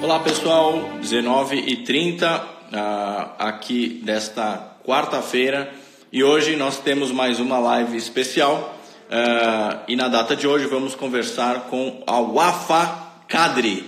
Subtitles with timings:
[0.00, 2.46] Olá pessoal, 19h30 uh,
[3.36, 5.72] aqui desta quarta-feira.
[6.12, 8.78] E hoje nós temos mais uma live especial.
[9.10, 13.84] Uh, e na data de hoje vamos conversar com a Wafa Kadri,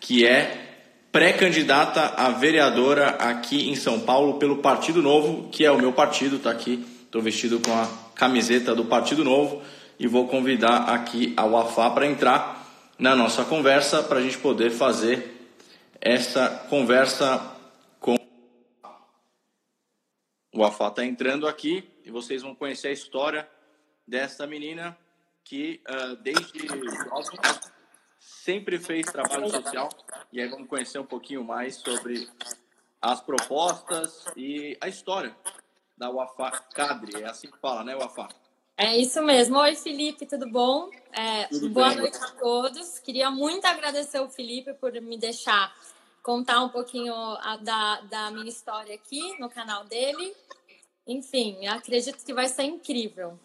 [0.00, 0.80] que é
[1.12, 6.36] pré-candidata a vereadora aqui em São Paulo pelo Partido Novo, que é o meu partido,
[6.36, 9.62] está aqui, estou vestido com a camiseta do Partido Novo
[9.96, 12.66] e vou convidar aqui a Wafa para entrar
[12.98, 15.41] na nossa conversa para a gente poder fazer
[16.04, 17.38] essa conversa
[18.00, 18.16] com
[20.52, 23.48] o Afá está entrando aqui e vocês vão conhecer a história
[24.04, 24.98] dessa menina
[25.44, 26.66] que uh, desde
[28.18, 29.88] sempre fez trabalho social
[30.32, 32.28] e aí vamos conhecer um pouquinho mais sobre
[33.00, 35.36] as propostas e a história
[35.96, 37.22] da Wafá Cadre.
[37.22, 38.28] É assim que fala, né, Wafá?
[38.82, 39.58] É isso mesmo.
[39.58, 40.90] Oi, Felipe, tudo bom?
[41.12, 42.98] É, tudo boa bem, noite a todos.
[42.98, 45.72] Queria muito agradecer o Felipe por me deixar
[46.20, 50.34] contar um pouquinho a, da, da minha história aqui no canal dele.
[51.06, 53.38] Enfim, acredito que vai ser incrível.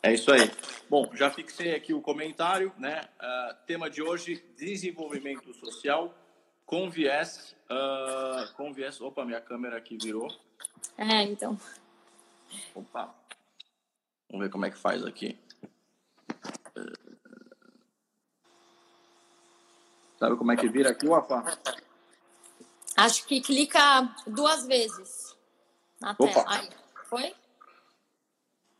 [0.00, 0.48] É isso aí.
[0.88, 3.00] Bom, já fixei aqui o comentário, né?
[3.20, 6.14] Uh, tema de hoje: desenvolvimento social
[6.64, 7.56] com viés.
[7.68, 9.00] Uh, com viés.
[9.00, 10.32] Opa, minha câmera aqui virou.
[10.96, 11.58] É, então.
[12.76, 13.21] Opa.
[14.32, 15.38] Vamos ver como é que faz aqui.
[20.18, 21.44] Sabe como é que vira aqui, Wafa?
[22.96, 25.36] Acho que clica duas vezes
[26.00, 26.28] na Opa.
[26.28, 26.44] tela.
[26.48, 26.70] Aí,
[27.10, 27.34] foi?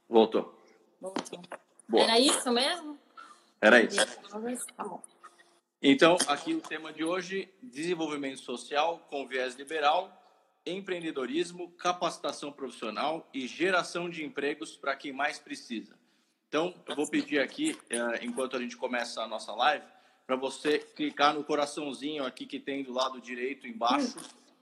[0.09, 0.59] Voltou.
[0.98, 1.42] Voltou.
[1.87, 2.05] Boa.
[2.05, 2.98] Era isso mesmo?
[3.61, 4.06] Era isso.
[4.75, 5.00] Tá
[5.83, 10.11] então, aqui o tema de hoje: desenvolvimento social com viés liberal,
[10.65, 15.99] empreendedorismo, capacitação profissional e geração de empregos para quem mais precisa.
[16.49, 19.85] Então, eu vou pedir aqui, eh, enquanto a gente começa a nossa live,
[20.27, 24.17] para você clicar no coraçãozinho aqui que tem do lado direito embaixo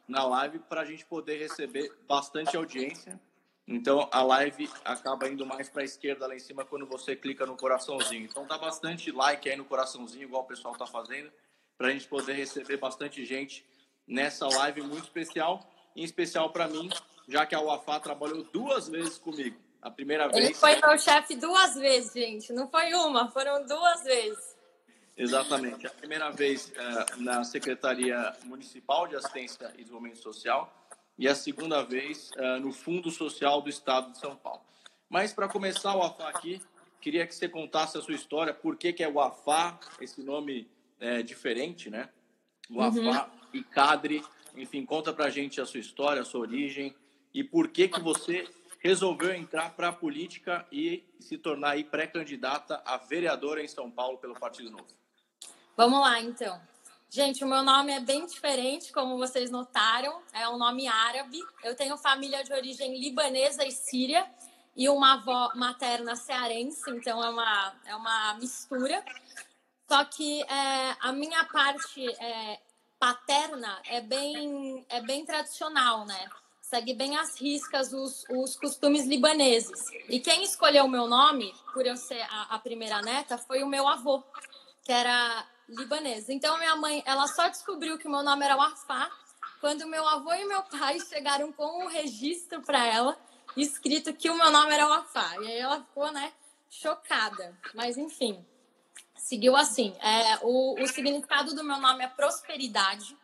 [0.08, 3.20] na live para a gente poder receber bastante audiência.
[3.66, 7.46] Então a live acaba indo mais para a esquerda lá em cima quando você clica
[7.46, 8.24] no coraçãozinho.
[8.24, 11.30] Então dá bastante like aí no coraçãozinho, igual o pessoal está fazendo,
[11.78, 13.64] para a gente poder receber bastante gente
[14.06, 16.88] nessa live muito especial, em especial para mim,
[17.28, 19.56] já que a UAFA trabalhou duas vezes comigo.
[19.82, 20.44] A primeira vez.
[20.44, 22.52] Ele foi meu chefe duas vezes, gente.
[22.52, 24.56] Não foi uma, foram duas vezes.
[25.16, 25.86] Exatamente.
[25.86, 30.72] A primeira vez uh, na Secretaria Municipal de Assistência e Desenvolvimento Social
[31.18, 34.62] e a segunda vez uh, no Fundo Social do Estado de São Paulo.
[35.08, 36.62] Mas para começar o AFA aqui,
[37.00, 40.70] queria que você contasse a sua história, por que, que é o AFA, esse nome
[40.98, 42.08] é, diferente, né?
[42.70, 43.30] O AFA uhum.
[43.52, 44.24] e Cadre,
[44.56, 46.94] enfim, conta para a gente a sua história, a sua origem
[47.32, 48.48] e por que que você
[48.80, 54.34] resolveu entrar para a política e se tornar pré-candidata a vereadora em São Paulo pelo
[54.34, 54.86] Partido Novo.
[55.76, 56.60] Vamos lá, então.
[57.10, 60.22] Gente, o meu nome é bem diferente, como vocês notaram.
[60.32, 61.38] É um nome árabe.
[61.62, 64.26] Eu tenho família de origem libanesa e síria
[64.76, 69.04] e uma avó materna cearense, então é uma, é uma mistura.
[69.88, 72.60] Só que é, a minha parte é,
[73.00, 76.28] paterna é bem, é bem tradicional, né?
[76.60, 79.86] Segue bem as riscas, os, os costumes libaneses.
[80.08, 83.66] E quem escolheu o meu nome, por eu ser a, a primeira neta, foi o
[83.66, 84.22] meu avô,
[84.84, 86.32] que era libanesa.
[86.32, 89.10] Então, minha mãe, ela só descobriu que o meu nome era Wafá
[89.60, 93.18] quando meu avô e meu pai chegaram com um registro para ela,
[93.56, 95.36] escrito que o meu nome era Wafá.
[95.42, 96.32] E aí ela ficou, né,
[96.68, 97.58] chocada.
[97.74, 98.44] Mas, enfim,
[99.30, 99.94] seguiu assim.
[100.00, 103.16] É, o, o significado do meu nome é prosperidade.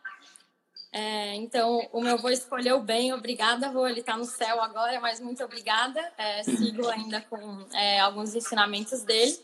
[0.89, 3.85] É, então, o meu avô escolheu bem, obrigada, avô.
[3.85, 5.99] Ele está no céu agora, mas muito obrigada.
[6.17, 9.37] É, sigo ainda com é, alguns ensinamentos dele.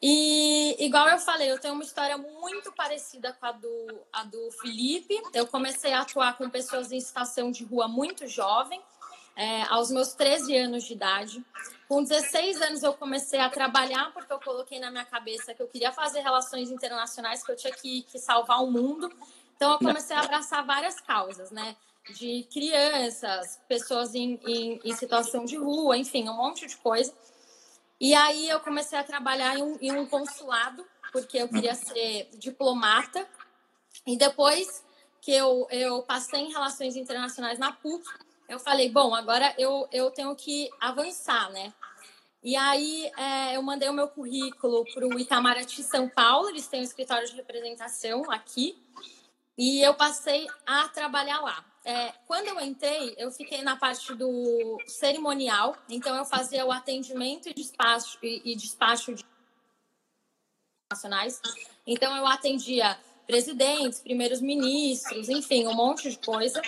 [0.00, 4.50] E, igual eu falei, eu tenho uma história muito parecida com a do, a do
[4.52, 5.20] Felipe.
[5.34, 8.80] Eu comecei a atuar com pessoas em situação de rua muito jovem,
[9.36, 11.44] é, aos meus 13 anos de idade.
[11.86, 15.68] Com 16 anos, eu comecei a trabalhar, porque eu coloquei na minha cabeça que eu
[15.68, 19.12] queria fazer relações internacionais, que eu tinha que, que salvar o mundo.
[19.54, 21.76] Então, eu comecei a abraçar várias causas, né?
[22.14, 27.12] De crianças, pessoas em, em, em situação de rua, enfim, um monte de coisa.
[28.00, 32.28] E aí eu comecei a trabalhar em um, em um consulado, porque eu queria ser
[32.34, 33.26] diplomata.
[34.06, 34.84] E depois
[35.20, 38.06] que eu, eu passei em Relações Internacionais na PUC,
[38.48, 41.72] eu falei, bom, agora eu, eu tenho que avançar, né?
[42.42, 46.80] E aí é, eu mandei o meu currículo para o Itamaraty São Paulo, eles têm
[46.80, 48.80] um escritório de representação aqui,
[49.58, 51.64] e eu passei a trabalhar lá.
[51.84, 57.48] É, quando eu entrei, eu fiquei na parte do cerimonial, então eu fazia o atendimento
[57.48, 59.24] e despacho, e, e despacho de
[60.90, 61.40] nacionais.
[61.86, 66.60] Então eu atendia presidentes, primeiros ministros, enfim, um monte de coisa.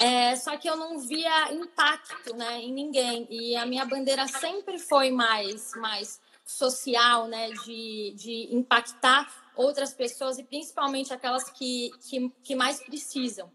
[0.00, 3.26] É, só que eu não via impacto né, em ninguém.
[3.28, 10.38] E a minha bandeira sempre foi mais, mais social, né, de, de impactar outras pessoas
[10.38, 13.52] e principalmente aquelas que, que, que mais precisam.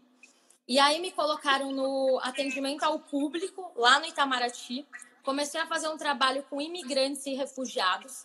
[0.68, 4.86] E aí me colocaram no atendimento ao público, lá no Itamaraty.
[5.24, 8.24] Comecei a fazer um trabalho com imigrantes e refugiados.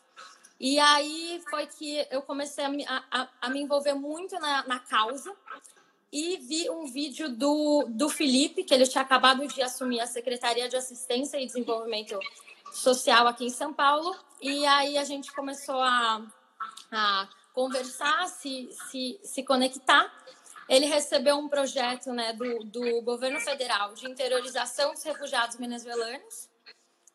[0.59, 5.35] E aí foi que eu comecei a, a, a me envolver muito na, na causa
[6.11, 10.67] e vi um vídeo do, do Felipe, que ele tinha acabado de assumir a Secretaria
[10.67, 12.19] de Assistência e Desenvolvimento
[12.73, 14.13] Social aqui em São Paulo.
[14.41, 16.25] E aí a gente começou a,
[16.91, 20.11] a conversar, se, se, se conectar.
[20.67, 26.49] Ele recebeu um projeto né, do, do governo federal de interiorização dos refugiados venezuelanos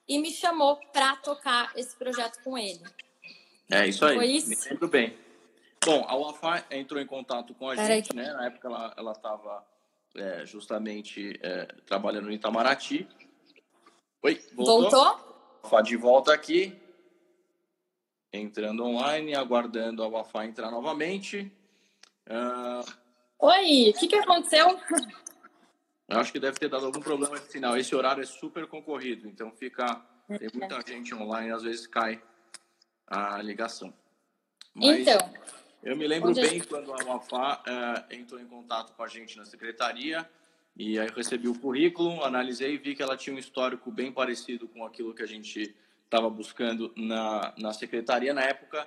[0.08, 2.82] e me chamou para tocar esse projeto com ele.
[3.70, 4.16] É isso aí.
[4.16, 4.48] Foi isso?
[4.48, 5.25] Me lembro bem.
[5.86, 8.32] Bom, a Wafa entrou em contato com a gente, né?
[8.32, 8.66] Na época
[8.96, 9.64] ela estava
[10.16, 13.08] é, justamente é, trabalhando no Itamaraty.
[14.20, 14.90] Oi, voltou?
[14.90, 15.60] Voltou?
[15.62, 16.76] Wafa de volta aqui.
[18.32, 21.52] Entrando online, aguardando a Wafa entrar novamente.
[22.26, 22.84] Uh...
[23.38, 24.66] Oi, o que, que aconteceu?
[26.08, 27.76] Eu acho que deve ter dado algum problema de sinal.
[27.76, 30.04] Esse horário é super concorrido, então fica.
[30.26, 32.20] Tem muita gente online, às vezes cai
[33.06, 33.94] a ligação.
[34.74, 35.18] Mas, então,
[35.86, 39.44] eu me lembro bem quando a Wafá uh, entrou em contato com a gente na
[39.44, 40.28] secretaria
[40.76, 44.12] e aí eu recebi o currículo, analisei e vi que ela tinha um histórico bem
[44.12, 45.74] parecido com aquilo que a gente
[46.04, 48.34] estava buscando na, na secretaria.
[48.34, 48.86] Na época,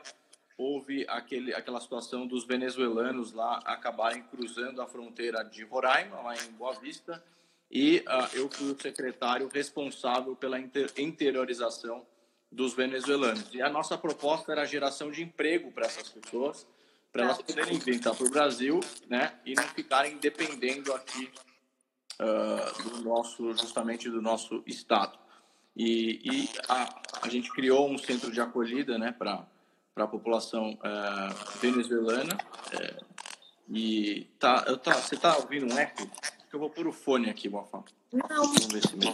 [0.56, 6.52] houve aquele, aquela situação dos venezuelanos lá acabarem cruzando a fronteira de Roraima, lá em
[6.52, 7.24] Boa Vista,
[7.72, 12.06] e uh, eu fui o secretário responsável pela inter, interiorização
[12.52, 13.54] dos venezuelanos.
[13.54, 16.68] E a nossa proposta era a geração de emprego para essas pessoas,
[17.12, 21.32] para elas poderem vir para o Brasil, né, e não ficarem dependendo aqui
[22.22, 25.18] uh, do nosso, justamente do nosso estado.
[25.76, 29.46] E, e a, a, gente criou um centro de acolhida, né, para
[29.96, 32.38] a população uh, venezuelana.
[32.74, 33.06] Uh,
[33.72, 36.10] e tá, eu tá, você tá ouvindo um eco?
[36.52, 37.84] Eu vou pôr o fone aqui, Boafá.
[38.12, 38.28] Não.
[38.28, 39.06] Vamos ver se me...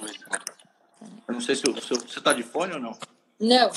[1.28, 2.98] Eu não sei se, eu, se eu, você tá de fone ou não.
[3.40, 3.70] Não.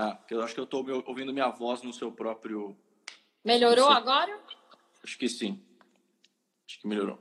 [0.00, 2.78] Ah, eu acho que eu estou ouvindo minha voz no seu próprio.
[3.44, 3.92] Melhorou seu...
[3.92, 4.38] agora?
[5.02, 5.60] Acho que sim.
[6.64, 7.20] Acho que melhorou.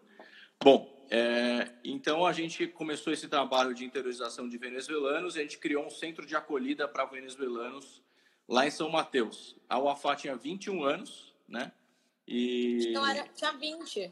[0.63, 5.57] Bom, é, então a gente começou esse trabalho de interiorização de venezuelanos e a gente
[5.57, 8.03] criou um centro de acolhida para venezuelanos
[8.47, 9.55] lá em São Mateus.
[9.67, 11.71] A UAFA tinha 21 anos, né?
[12.27, 12.89] E...
[12.89, 14.11] Então era, tinha 20.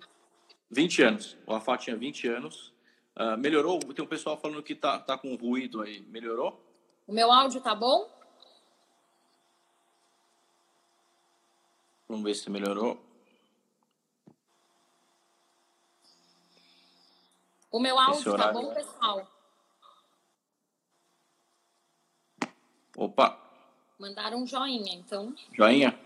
[0.71, 1.37] 20 anos.
[1.45, 2.73] O UAFA tinha 20 anos.
[3.15, 3.77] Uh, melhorou?
[3.77, 6.01] Tem um pessoal falando que tá, tá com ruído aí.
[6.07, 6.65] Melhorou?
[7.05, 8.14] O meu áudio tá bom?
[12.07, 12.99] Vamos ver se melhorou.
[17.71, 19.27] O meu áudio tá bom, pessoal?
[22.95, 23.37] Opa!
[23.99, 25.35] Mandaram um joinha, então.
[25.53, 25.99] Joinha?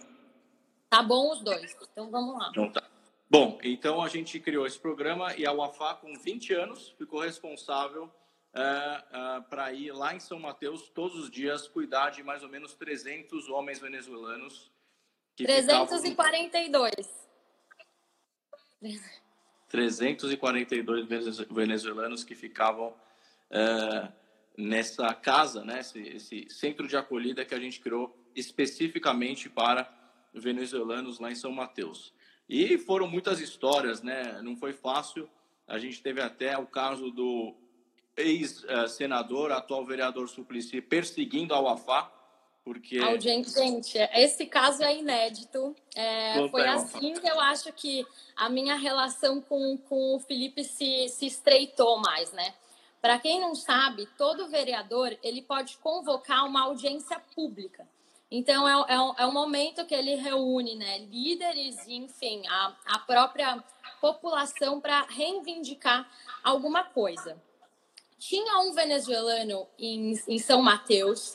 [0.89, 1.75] Tá bom os dois.
[1.91, 2.49] Então vamos lá.
[2.49, 2.83] Então tá.
[3.29, 8.05] Bom, então a gente criou esse programa e a UAFA, com 20 anos, ficou responsável
[8.05, 12.49] uh, uh, para ir lá em São Mateus todos os dias cuidar de mais ou
[12.49, 14.71] menos 300 homens venezuelanos.
[15.39, 16.93] Que 342.
[18.81, 19.09] Ficavam...
[19.69, 21.07] 342
[21.49, 24.11] venezuelanos que ficavam uh,
[24.57, 29.89] nessa casa, né, esse, esse centro de acolhida que a gente criou especificamente para
[30.33, 32.13] venezuelanos lá em São Mateus.
[32.49, 34.41] E foram muitas histórias, né?
[34.41, 35.29] Não foi fácil.
[35.67, 37.55] A gente teve até o caso do
[38.17, 42.11] ex-senador, atual vereador Suplicy, perseguindo a UAFA,
[42.63, 42.99] porque...
[43.19, 45.75] Gente, gente, esse caso é inédito.
[45.95, 51.07] É, foi assim que eu acho que a minha relação com, com o Felipe se,
[51.09, 52.53] se estreitou mais, né?
[53.01, 57.87] Para quem não sabe, todo vereador ele pode convocar uma audiência pública.
[58.31, 62.99] Então, é, é, é um momento que ele reúne né, líderes e, enfim, a, a
[62.99, 63.63] própria
[63.99, 66.07] população para reivindicar
[66.43, 67.41] alguma coisa.
[68.19, 71.33] Tinha um venezuelano em, em São Mateus,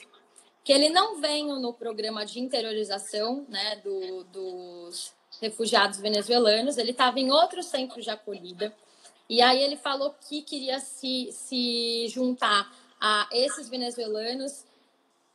[0.65, 7.19] que ele não veio no programa de interiorização né, do, dos refugiados venezuelanos, ele estava
[7.19, 8.75] em outro centro de acolhida.
[9.29, 14.65] E aí ele falou que queria se, se juntar a esses venezuelanos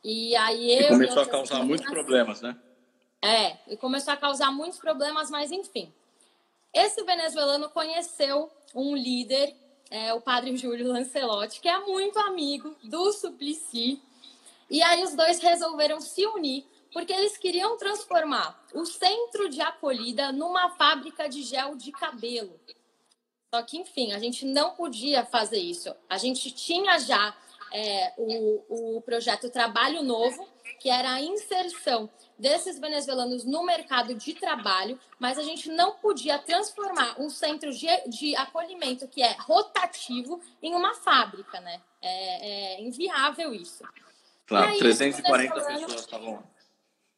[0.03, 0.81] e aí eu.
[0.81, 2.57] E começou a causar muitos problemas, né?
[3.21, 5.93] É, e começou a causar muitos problemas, mas enfim.
[6.73, 9.55] Esse venezuelano conheceu um líder,
[9.89, 14.01] é, o padre Júlio Lancelotti, que é muito amigo do Suplicy.
[14.71, 20.31] E aí os dois resolveram se unir porque eles queriam transformar o centro de acolhida
[20.31, 22.57] numa fábrica de gel de cabelo.
[23.53, 25.93] Só que, enfim, a gente não podia fazer isso.
[26.09, 27.35] A gente tinha já
[27.73, 30.47] é, o, o projeto Trabalho Novo,
[30.79, 32.09] que era a inserção
[32.39, 37.87] desses venezuelanos no mercado de trabalho, mas a gente não podia transformar um centro de,
[38.07, 41.81] de acolhimento que é rotativo em uma fábrica, né?
[42.01, 43.83] É, é inviável isso.
[44.47, 46.43] Claro, aí, 340 pessoas estavam lá.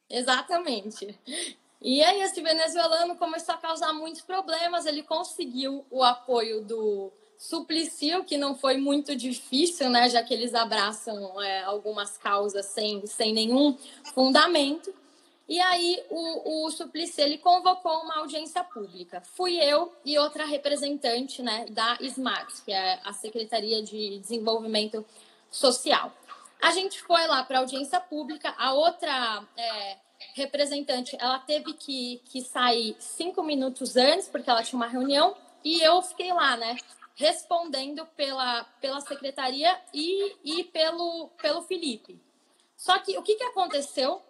[0.09, 1.19] Exatamente.
[1.81, 8.23] E aí esse venezuelano começou a causar muitos problemas, ele conseguiu o apoio do Suplicy,
[8.25, 13.33] que não foi muito difícil, né, já que eles abraçam é, algumas causas sem, sem
[13.33, 13.77] nenhum
[14.13, 14.93] fundamento.
[15.47, 19.21] E aí o, o Suplicy ele convocou uma audiência pública.
[19.35, 25.05] Fui eu e outra representante né, da SMART, que é a Secretaria de Desenvolvimento
[25.51, 26.13] Social.
[26.63, 29.97] A gente foi lá para audiência pública, a outra é,
[30.33, 35.81] representante ela teve que, que sair cinco minutos antes, porque ela tinha uma reunião, e
[35.81, 36.77] eu fiquei lá, né?
[37.15, 42.19] Respondendo pela, pela secretaria e, e pelo, pelo Felipe.
[42.75, 44.21] Só que o que, que aconteceu?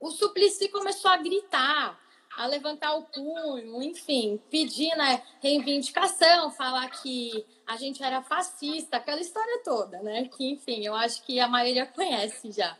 [0.00, 1.98] o Suplicy começou a gritar,
[2.38, 9.20] a levantar o punho, enfim, pedir né, reivindicação, falar que a gente era fascista, aquela
[9.20, 10.28] história toda, né?
[10.28, 12.78] Que, enfim, eu acho que a maioria conhece já.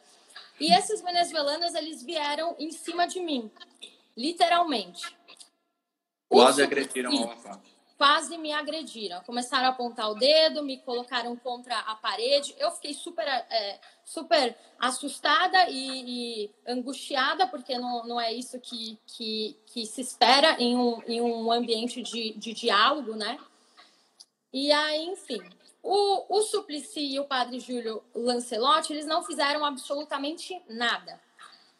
[0.60, 3.50] E esses venezuelanos, eles vieram em cima de mim,
[4.16, 5.02] literalmente.
[6.28, 7.60] Quase agrediram a
[7.98, 9.20] quase me agrediram.
[9.24, 12.54] Começaram a apontar o dedo, me colocaram contra a parede.
[12.56, 18.96] Eu fiquei super, é, super assustada e, e, angustiada, porque não, não é isso que,
[19.04, 23.36] que, que se espera em um, em um ambiente de, de diálogo, né?
[24.52, 25.42] E aí, enfim,
[25.82, 31.20] o, o Suplicy e o padre Júlio Lancelotti, eles não fizeram absolutamente nada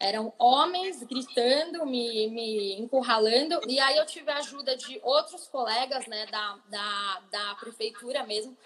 [0.01, 6.07] eram homens gritando, me, me encurralando, e aí eu tive a ajuda de outros colegas
[6.07, 8.57] né, da, da, da prefeitura mesmo,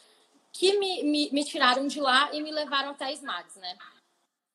[0.52, 3.78] que me, me, me tiraram de lá e me levaram até a SMADS, né?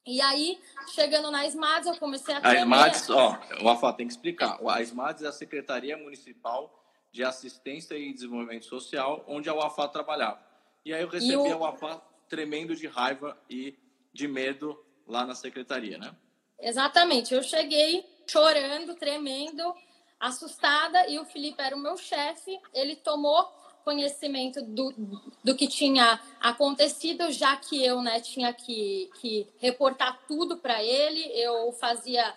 [0.06, 0.62] E aí,
[0.94, 2.40] chegando na SMADS, eu comecei a...
[2.48, 4.58] A SMADS, ó, o Afá tem que explicar.
[4.70, 6.72] A SMADS é a Secretaria Municipal
[7.12, 10.40] de Assistência e Desenvolvimento Social, onde a UAFA trabalhava.
[10.86, 11.54] E aí eu recebi o...
[11.54, 13.76] a UAFA tremendo de raiva e
[14.14, 16.16] de medo lá na secretaria, né?
[16.60, 17.34] Exatamente.
[17.34, 19.74] Eu cheguei chorando, tremendo,
[20.20, 22.60] assustada, e o Felipe era o meu chefe.
[22.74, 23.44] Ele tomou
[23.84, 24.94] conhecimento do,
[25.42, 31.22] do que tinha acontecido, já que eu né, tinha que, que reportar tudo para ele.
[31.34, 32.34] Eu fazia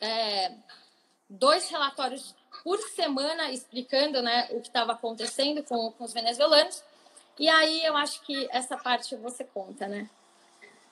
[0.00, 0.52] é,
[1.28, 6.84] dois relatórios por semana explicando né, o que estava acontecendo com, com os venezuelanos.
[7.36, 10.08] E aí eu acho que essa parte você conta, né?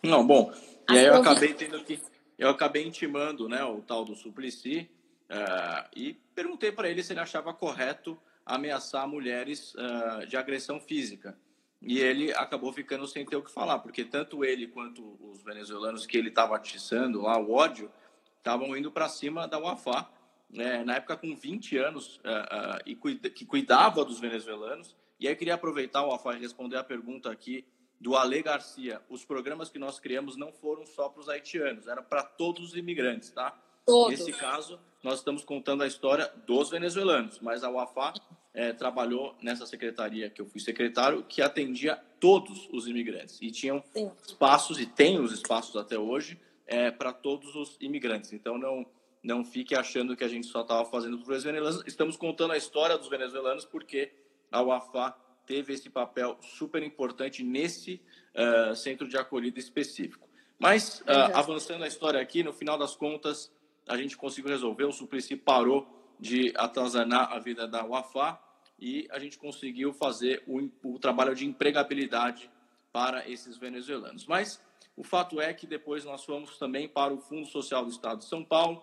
[0.03, 0.53] Não, bom.
[0.91, 2.03] E aí eu acabei tendo que
[2.41, 4.91] eu acabei intimando né, o tal do Suplicy
[5.29, 11.37] uh, e perguntei para ele se ele achava correto ameaçar mulheres uh, de agressão física.
[11.83, 16.07] E ele acabou ficando sem ter o que falar, porque tanto ele quanto os venezuelanos
[16.07, 17.93] que ele estava atiçando lá, o ódio,
[18.39, 20.09] estavam indo para cima da UAFA,
[20.49, 24.97] né, na época com 20 anos, uh, e cuida, que cuidava dos venezuelanos.
[25.19, 27.67] E aí queria aproveitar o UAFA e responder a pergunta aqui
[28.01, 32.03] do Ale Garcia, os programas que nós criamos não foram só para os haitianos, era
[32.03, 33.57] para todos os imigrantes, tá?
[33.85, 34.19] Todos.
[34.19, 38.15] Nesse caso, nós estamos contando a história dos venezuelanos, mas a UAFA
[38.55, 43.83] é, trabalhou nessa secretaria que eu fui secretário, que atendia todos os imigrantes e tinham
[43.93, 44.11] Sim.
[44.27, 48.33] espaços e tem os espaços até hoje é, para todos os imigrantes.
[48.33, 48.87] Então não
[49.23, 51.87] não fique achando que a gente só estava fazendo para os venezuelanos.
[51.87, 54.11] Estamos contando a história dos venezuelanos porque
[54.51, 55.15] a UAFA
[55.51, 58.01] teve esse papel super importante nesse
[58.37, 60.29] uh, centro de acolhida específico.
[60.57, 63.53] Mas, uh, avançando a história aqui, no final das contas,
[63.89, 65.89] a gente conseguiu resolver, o Suplicy parou
[66.21, 68.39] de atazanar a vida da UAFA
[68.79, 72.49] e a gente conseguiu fazer o, o trabalho de empregabilidade
[72.93, 74.27] para esses venezuelanos.
[74.27, 74.63] Mas
[74.97, 78.27] o fato é que depois nós fomos também para o Fundo Social do Estado de
[78.27, 78.81] São Paulo,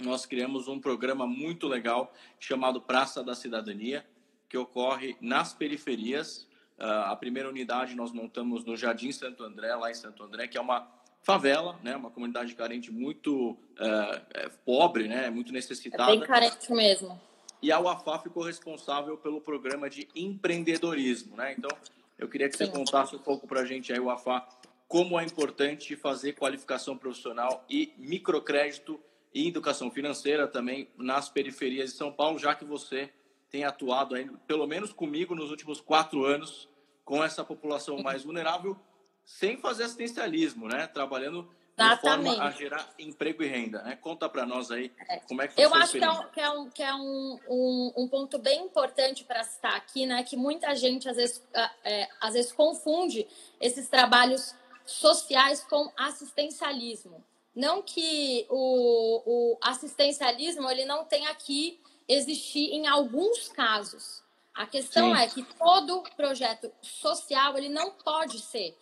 [0.00, 4.06] nós criamos um programa muito legal chamado Praça da Cidadania,
[4.48, 6.48] que ocorre nas periferias.
[6.78, 10.56] Uh, a primeira unidade nós montamos no Jardim Santo André, lá em Santo André, que
[10.56, 10.88] é uma
[11.22, 16.12] favela, né, uma comunidade carente muito uh, pobre, né, muito necessitada.
[16.12, 17.20] É bem carente mesmo.
[17.60, 21.54] E a UAFA ficou responsável pelo programa de empreendedorismo, né?
[21.58, 21.70] Então,
[22.16, 22.66] eu queria que Sim.
[22.66, 24.46] você contasse um pouco para a gente aí, UAFA,
[24.86, 28.98] como é importante fazer qualificação profissional e microcrédito
[29.34, 33.10] e educação financeira também nas periferias de São Paulo, já que você
[33.50, 36.68] tem atuado aí, pelo menos comigo, nos últimos quatro anos,
[37.04, 38.76] com essa população mais vulnerável,
[39.24, 40.86] sem fazer assistencialismo, né?
[40.86, 42.30] Trabalhando Exatamente.
[42.30, 43.82] de forma a gerar emprego e renda.
[43.82, 43.96] Né?
[43.96, 45.18] Conta para nós aí é.
[45.20, 47.92] como é que Eu acho que é, um, que é, um, que é um, um,
[47.96, 50.22] um ponto bem importante para citar aqui, né?
[50.22, 51.42] Que muita gente às vezes,
[51.84, 53.26] é, às vezes confunde
[53.60, 57.24] esses trabalhos sociais com assistencialismo.
[57.54, 64.22] Não que o, o assistencialismo ele não tenha que existir em alguns casos.
[64.54, 65.22] A questão Sim.
[65.22, 68.76] é que todo projeto social ele não pode ser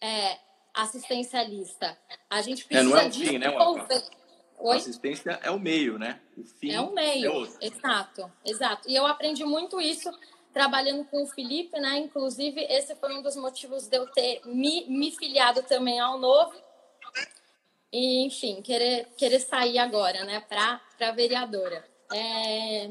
[0.00, 0.38] é,
[0.72, 1.98] assistencialista.
[2.30, 3.50] A gente precisa é, não é o fim, né,
[4.58, 4.76] Oi?
[4.76, 6.20] Assistência é o meio, né?
[6.36, 7.44] O fim é o meio.
[7.60, 8.88] É exato, exato.
[8.88, 10.08] E eu aprendi muito isso
[10.52, 11.98] trabalhando com o Felipe, né?
[11.98, 16.54] Inclusive, esse foi um dos motivos de eu ter me, me filiado também ao novo.
[17.92, 21.84] E, enfim, querer, querer sair agora, né, para vereadora.
[22.12, 22.90] É,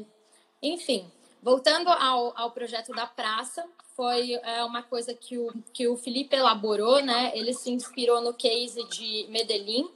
[0.62, 1.10] enfim,
[1.42, 3.64] voltando ao, ao projeto da praça,
[3.96, 7.32] foi é, uma coisa que o, que o Felipe elaborou, né?
[7.34, 9.90] Ele se inspirou no case de Medellín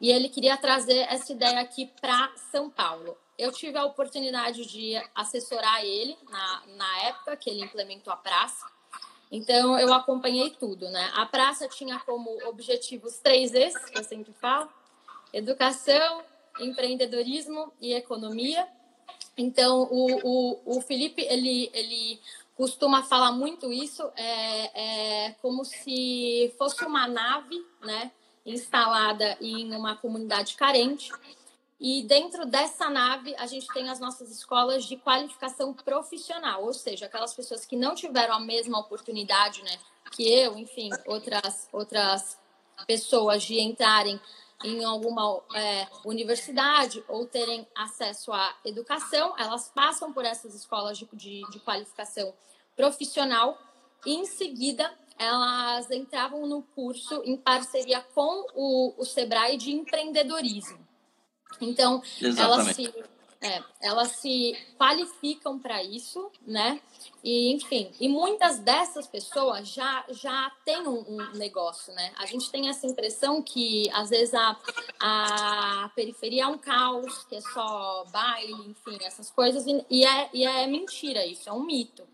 [0.00, 3.16] e ele queria trazer essa ideia aqui para São Paulo.
[3.38, 8.66] Eu tive a oportunidade de assessorar ele na, na época que ele implementou a praça.
[9.32, 11.10] Então, eu acompanhei tudo, né?
[11.14, 14.68] A praça tinha como objetivos três Es, que eu sempre falo:
[15.32, 16.22] educação,
[16.60, 18.66] empreendedorismo e economia.
[19.36, 22.20] Então, o, o, o Felipe, ele, ele
[22.56, 28.12] costuma falar muito isso, é, é como se fosse uma nave, né,
[28.44, 31.10] instalada em uma comunidade carente.
[31.80, 37.06] E dentro dessa nave, a gente tem as nossas escolas de qualificação profissional, ou seja,
[37.06, 39.78] aquelas pessoas que não tiveram a mesma oportunidade, né,
[40.10, 42.38] que eu, enfim, outras outras
[42.86, 44.20] pessoas de entrarem
[44.62, 51.08] em alguma é, universidade ou terem acesso à educação, elas passam por essas escolas de,
[51.12, 52.34] de, de qualificação
[52.76, 53.58] profissional
[54.04, 60.78] e, em seguida, elas entravam no curso em parceria com o, o Sebrae de empreendedorismo.
[61.60, 62.02] Então,
[62.38, 62.92] elas se,
[63.42, 66.78] é, elas se qualificam para isso, né?
[67.24, 72.12] E, enfim, e muitas dessas pessoas já, já têm um, um, negócio, né?
[72.18, 74.56] A gente tem essa impressão que, às vezes, a,
[75.00, 80.30] a periferia é um caos, que é só baile, enfim, essas coisas, e, e, é,
[80.34, 82.06] e é mentira isso, é um mito.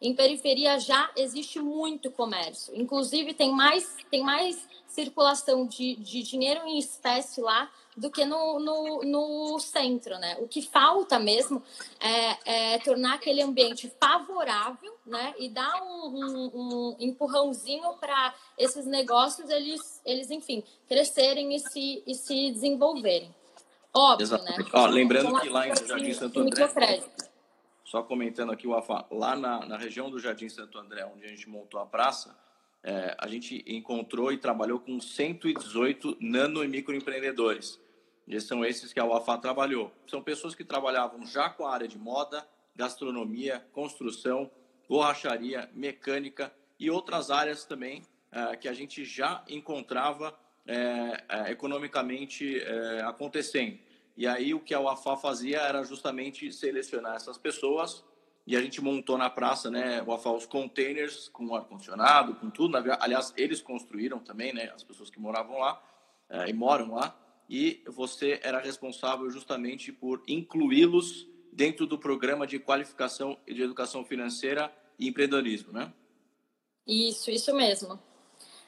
[0.00, 2.74] Em periferia já existe muito comércio.
[2.76, 8.58] Inclusive, tem mais, tem mais circulação de, de dinheiro em espécie lá do que no,
[8.58, 10.36] no, no, centro, né?
[10.40, 11.62] O que falta mesmo
[12.00, 15.34] é, é tornar aquele ambiente favorável, né?
[15.38, 22.02] E dar um, um, um empurrãozinho para esses negócios, eles, eles, enfim, crescerem e se,
[22.06, 23.34] e se desenvolverem.
[23.92, 24.64] Óbvio, Exatamente.
[24.64, 24.70] né?
[24.72, 26.68] Ó, lembrando que lá em Jardim Santo André,
[27.84, 31.28] só comentando aqui, o Afa, lá na, na região do Jardim Santo André, onde a
[31.28, 32.36] gente montou a praça,
[32.82, 37.80] é, a gente encontrou e trabalhou com 118 nano e microempreendedores.
[38.26, 39.92] E são esses que a UAFA trabalhou.
[40.06, 44.50] São pessoas que trabalhavam já com a área de moda, gastronomia, construção,
[44.88, 50.34] borracharia, mecânica e outras áreas também é, que a gente já encontrava
[50.66, 53.78] é economicamente é, acontecendo.
[54.16, 58.02] E aí o que a UAFA fazia era justamente selecionar essas pessoas
[58.46, 62.76] e a gente montou na praça, né, o UAFA, os containers com ar-condicionado, com tudo.
[62.98, 65.82] Aliás, eles construíram também, né, as pessoas que moravam lá
[66.46, 67.14] e moram lá.
[67.48, 74.04] E você era responsável justamente por incluí-los dentro do programa de qualificação e de educação
[74.04, 75.92] financeira e empreendedorismo, né?
[76.86, 77.98] Isso, isso mesmo.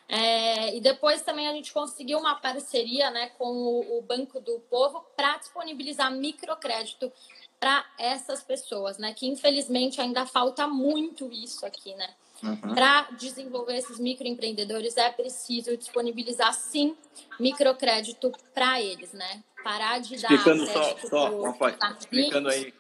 [0.09, 4.61] É, e depois também a gente conseguiu uma parceria né, com o, o Banco do
[4.61, 7.13] Povo para disponibilizar microcrédito
[7.59, 9.13] para essas pessoas, né?
[9.13, 12.15] Que infelizmente ainda falta muito isso aqui, né?
[12.43, 12.75] Uhum.
[12.75, 16.97] Para desenvolver esses microempreendedores é preciso disponibilizar sim
[17.41, 19.43] microcrédito para eles, né?
[19.65, 21.69] Parar de dar explicando só, só
[21.99, 22.73] explicando aí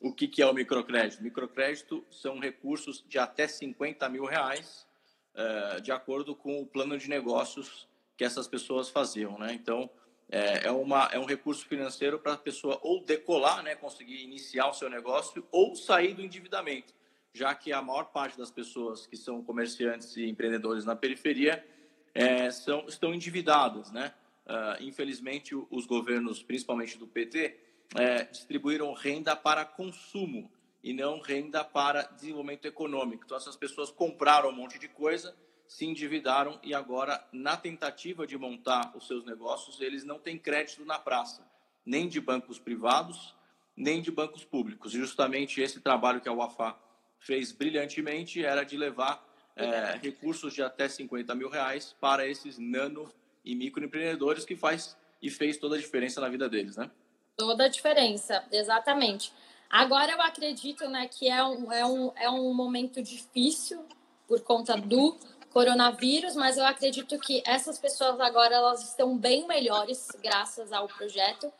[0.00, 1.22] o que, que é o microcrédito.
[1.22, 4.86] Microcrédito são recursos de até 50 mil reais
[5.34, 9.52] eh, de acordo com o plano de negócios que essas pessoas faziam, né?
[9.52, 9.90] Então,
[10.30, 14.68] é, é, uma, é um recurso financeiro para a pessoa ou decolar, né, conseguir iniciar
[14.68, 16.94] o seu negócio, ou sair do endividamento,
[17.34, 21.66] já que a maior parte das pessoas que são comerciantes e empreendedores na periferia
[22.14, 24.14] é, são, estão endividadas, né?
[24.46, 27.58] Uh, infelizmente, os governos, principalmente do PT,
[27.96, 30.50] é, distribuíram renda para consumo
[30.82, 33.24] e não renda para desenvolvimento econômico.
[33.24, 35.34] Então, essas pessoas compraram um monte de coisa,
[35.66, 40.84] se endividaram e agora, na tentativa de montar os seus negócios, eles não têm crédito
[40.84, 41.44] na praça,
[41.84, 43.34] nem de bancos privados,
[43.74, 44.94] nem de bancos públicos.
[44.94, 46.76] E justamente esse trabalho que a UAFA
[47.24, 49.24] fez brilhantemente era de levar
[49.56, 53.12] é, recursos de até 50 mil reais para esses nano
[53.44, 56.90] e microempreendedores que faz e fez toda a diferença na vida deles, né?
[57.36, 59.32] Toda a diferença, exatamente.
[59.70, 63.84] Agora eu acredito né, que é um, é, um, é um momento difícil
[64.28, 65.16] por conta do
[65.50, 71.50] coronavírus, mas eu acredito que essas pessoas agora elas estão bem melhores graças ao projeto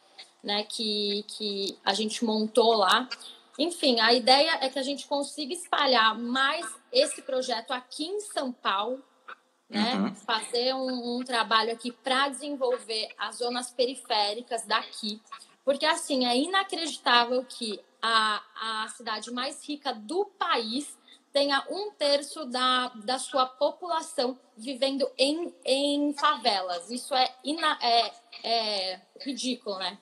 [0.43, 3.09] né, que, que a gente montou lá.
[3.59, 8.53] Enfim, a ideia é que a gente consiga espalhar mais esse projeto aqui em São
[8.53, 9.03] Paulo,
[9.69, 9.95] né?
[9.95, 10.15] Uhum.
[10.15, 15.21] Fazer um, um, trabalho aqui para desenvolver as zonas periféricas daqui.
[15.65, 18.43] Porque, assim, é inacreditável que a,
[18.85, 20.99] a cidade mais rica do país
[21.33, 26.91] tenha um terço da, da sua população vivendo em, em favelas.
[26.91, 28.13] Isso é, ina, é,
[28.45, 29.99] é ridículo, né?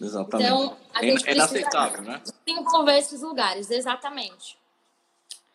[0.00, 0.46] Exatamente.
[0.46, 2.20] Então, a é, gente é inaceitável, né?
[2.46, 4.58] Desenvolver esses lugares, exatamente.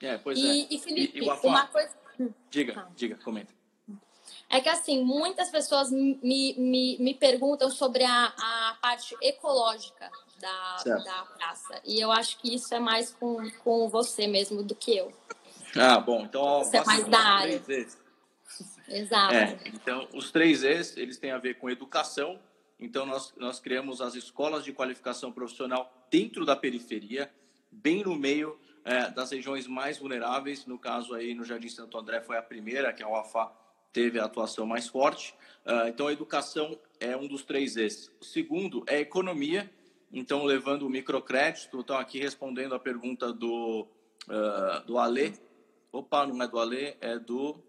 [0.01, 0.67] É, pois e, é.
[0.69, 1.89] E, Felipe, e, e uma coisa...
[2.49, 2.87] Diga, tá.
[2.95, 3.53] diga, comenta.
[4.49, 10.77] É que, assim, muitas pessoas me, me, me perguntam sobre a, a parte ecológica da,
[10.83, 11.81] da praça.
[11.85, 15.13] E eu acho que isso é mais com, com você mesmo do que eu.
[15.75, 16.21] Ah, bom.
[16.21, 17.61] Então, você é mais da área.
[18.87, 19.35] Exato.
[19.35, 22.39] É, então, os três E's, eles têm a ver com educação,
[22.79, 27.29] então, nós, nós criamos as escolas de qualificação profissional dentro da periferia,
[27.69, 30.65] bem no meio é, das regiões mais vulneráveis.
[30.65, 33.51] No caso, aí no Jardim Santo André foi a primeira, que a UAFA
[33.91, 35.35] teve a atuação mais forte.
[35.65, 38.09] Uh, então, a educação é um dos três E's.
[38.21, 39.69] O segundo é a economia,
[40.11, 41.79] então, levando o microcrédito.
[41.79, 43.87] Então, aqui respondendo a pergunta do,
[44.27, 45.33] uh, do Alê.
[45.91, 47.61] Opa, não é do Alê, é do...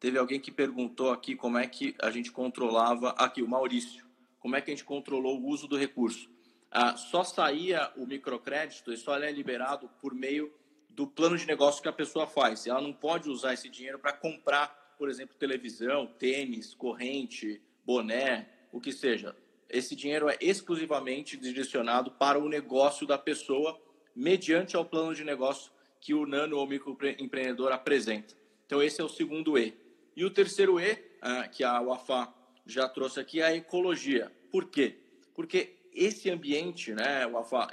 [0.00, 3.10] Teve alguém que perguntou aqui como é que a gente controlava...
[3.10, 4.09] Aqui, o Maurício
[4.40, 6.28] como é que a gente controlou o uso do recurso?
[6.70, 10.52] Ah, só saía o microcrédito e só é liberado por meio
[10.88, 12.66] do plano de negócio que a pessoa faz.
[12.66, 18.80] Ela não pode usar esse dinheiro para comprar, por exemplo, televisão, tênis, corrente, boné, o
[18.80, 19.36] que seja.
[19.68, 23.80] Esse dinheiro é exclusivamente direcionado para o negócio da pessoa,
[24.14, 28.34] mediante ao plano de negócio que o nano ou microempreendedor apresenta.
[28.66, 29.74] Então, esse é o segundo E.
[30.16, 32.32] E o terceiro E, ah, que a UAFA
[32.66, 34.30] já trouxe aqui a ecologia.
[34.50, 34.98] Por quê?
[35.34, 37.22] Porque esse ambiente né,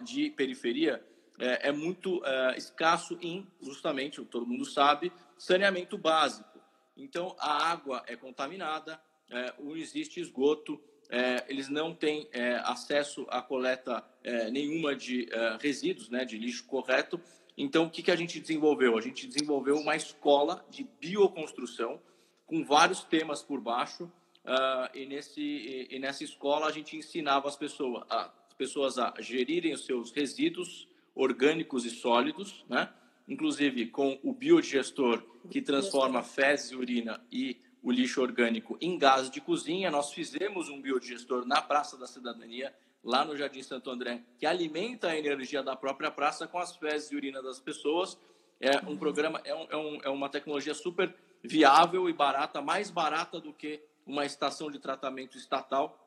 [0.04, 1.04] de periferia
[1.40, 6.60] é, é muito é, escasso em, justamente, todo mundo sabe, saneamento básico.
[6.96, 13.26] Então, a água é contaminada, é, não existe esgoto, é, eles não têm é, acesso
[13.30, 17.20] à coleta é, nenhuma de resíduos, né, de lixo correto.
[17.58, 18.98] Então, o que, que a gente desenvolveu?
[18.98, 22.02] A gente desenvolveu uma escola de bioconstrução
[22.46, 24.12] com vários temas por baixo,
[24.48, 28.98] Uh, e, nesse, e, e, nessa escola a gente ensinava as pessoas, a, as pessoas
[28.98, 32.90] a gerirem os seus resíduos orgânicos e sólidos, né?
[33.28, 39.42] inclusive com o biodigestor que transforma fezes urina e o lixo orgânico em gás de
[39.42, 39.92] cozinha.
[39.92, 45.10] Nós fizemos um biodigestor na Praça da Cidadania, lá no Jardim Santo André, que alimenta
[45.10, 48.18] a energia da própria praça com as fezes e urina das pessoas.
[48.62, 52.90] É um programa, é, um, é, um, é uma tecnologia super viável e barata, mais
[52.90, 56.04] barata do que uma estação de tratamento estatal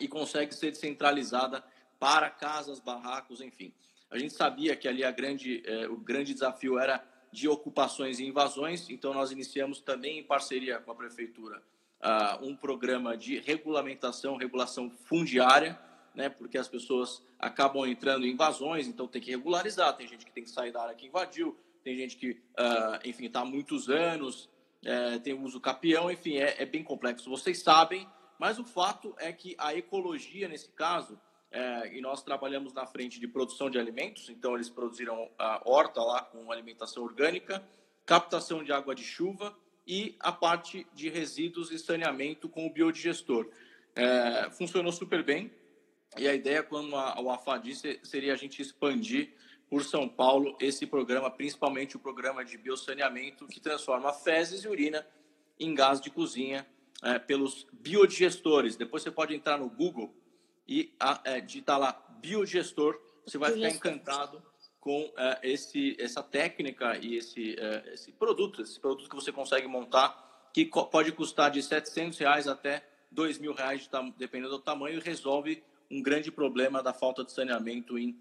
[0.00, 1.64] e consegue ser descentralizada
[1.98, 3.72] para casas, barracos, enfim.
[4.10, 8.26] A gente sabia que ali a grande, eh, o grande desafio era de ocupações e
[8.26, 11.62] invasões, então nós iniciamos também em parceria com a prefeitura
[12.04, 15.78] uh, um programa de regulamentação, regulação fundiária,
[16.14, 19.96] né, porque as pessoas acabam entrando em invasões, então tem que regularizar.
[19.96, 23.26] Tem gente que tem que sair da área que invadiu, tem gente que, uh, enfim,
[23.26, 24.48] está há muitos anos,
[24.84, 27.30] é, tem o uso capião, enfim, é, é, bem complexo.
[27.30, 28.06] Vocês sabem,
[28.38, 31.18] mas o fato é que a ecologia, nesse caso,
[31.50, 36.00] é, e nós trabalhamos na frente de produção de alimentos, então eles produziram a horta
[36.02, 37.66] lá com alimentação orgânica,
[38.04, 43.48] captação de água de chuva e a parte de resíduos e saneamento com o biodigestor.
[43.94, 45.52] É, funcionou super bem
[46.16, 49.32] e a ideia, como a, o AFA disse, seria a gente expandir
[49.68, 55.06] por São Paulo esse programa, principalmente o programa de biossaneamento, que transforma fezes e urina
[55.58, 56.66] em gás de cozinha
[57.02, 58.76] é, pelos biodigestores.
[58.76, 60.14] Depois você pode entrar no Google
[60.66, 64.42] e é, digitar lá biodigestor, você vai ficar encantado
[64.80, 69.66] com é, esse, essa técnica e esse, é, esse produto, esse produto que você consegue
[69.66, 75.00] montar, que pode custar de 700 reais até 2 mil reais, dependendo do tamanho, e
[75.00, 78.18] resolve um grande problema da falta de saneamento em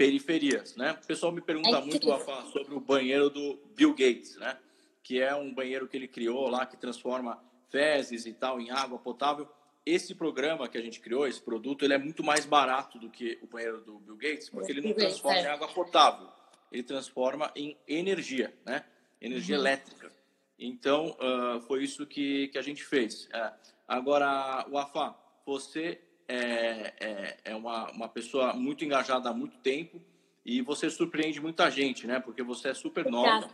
[0.00, 0.92] periferias, né?
[0.92, 2.08] O pessoal me pergunta é muito
[2.50, 4.58] sobre o banheiro do Bill Gates, né?
[5.02, 8.98] Que é um banheiro que ele criou lá que transforma fezes e tal em água
[8.98, 9.46] potável.
[9.84, 13.38] Esse programa que a gente criou, esse produto, ele é muito mais barato do que
[13.42, 15.50] o banheiro do Bill Gates, porque ele não transforma em é.
[15.50, 16.28] água potável,
[16.72, 18.82] ele transforma em energia, né?
[19.20, 19.60] Energia uhum.
[19.60, 20.10] elétrica.
[20.58, 23.26] Então, uh, foi isso que, que a gente fez.
[23.26, 29.58] Uh, Agora, o Afá, você é, é, é uma, uma pessoa muito engajada há muito
[29.58, 30.00] tempo
[30.44, 32.20] e você surpreende muita gente, né?
[32.20, 33.50] Porque você é super nova.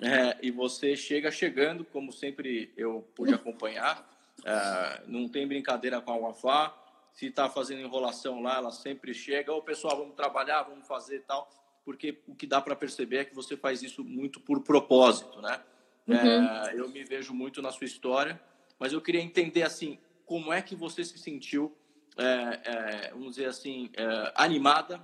[0.00, 4.10] É, e você chega chegando, como sempre eu pude acompanhar.
[4.44, 6.74] É, não tem brincadeira com a Wafá.
[7.12, 9.52] Se está fazendo enrolação lá, ela sempre chega.
[9.52, 11.48] Ô, pessoal, vamos trabalhar, vamos fazer tal.
[11.84, 15.60] Porque o que dá para perceber é que você faz isso muito por propósito, né?
[16.08, 16.16] Uhum.
[16.16, 18.40] É, eu me vejo muito na sua história,
[18.80, 21.76] mas eu queria entender, assim, como é que você se sentiu
[22.16, 25.00] é, é, vamos dizer assim, é, animada?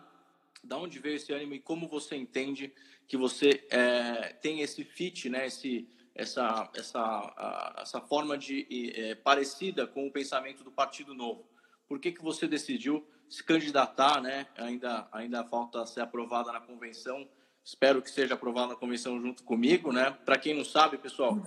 [0.62, 2.72] Da onde veio esse ânimo e como você entende
[3.06, 5.46] que você é, tem esse fit, né?
[5.46, 8.66] Esse, essa, essa, a, essa forma de
[8.96, 11.48] é, parecida com o pensamento do Partido Novo.
[11.86, 14.46] Por que, que você decidiu se candidatar, né?
[14.56, 17.28] Ainda, ainda falta ser aprovada na convenção.
[17.64, 20.10] Espero que seja aprovada na convenção junto comigo, né?
[20.24, 21.40] Para quem não sabe, pessoal,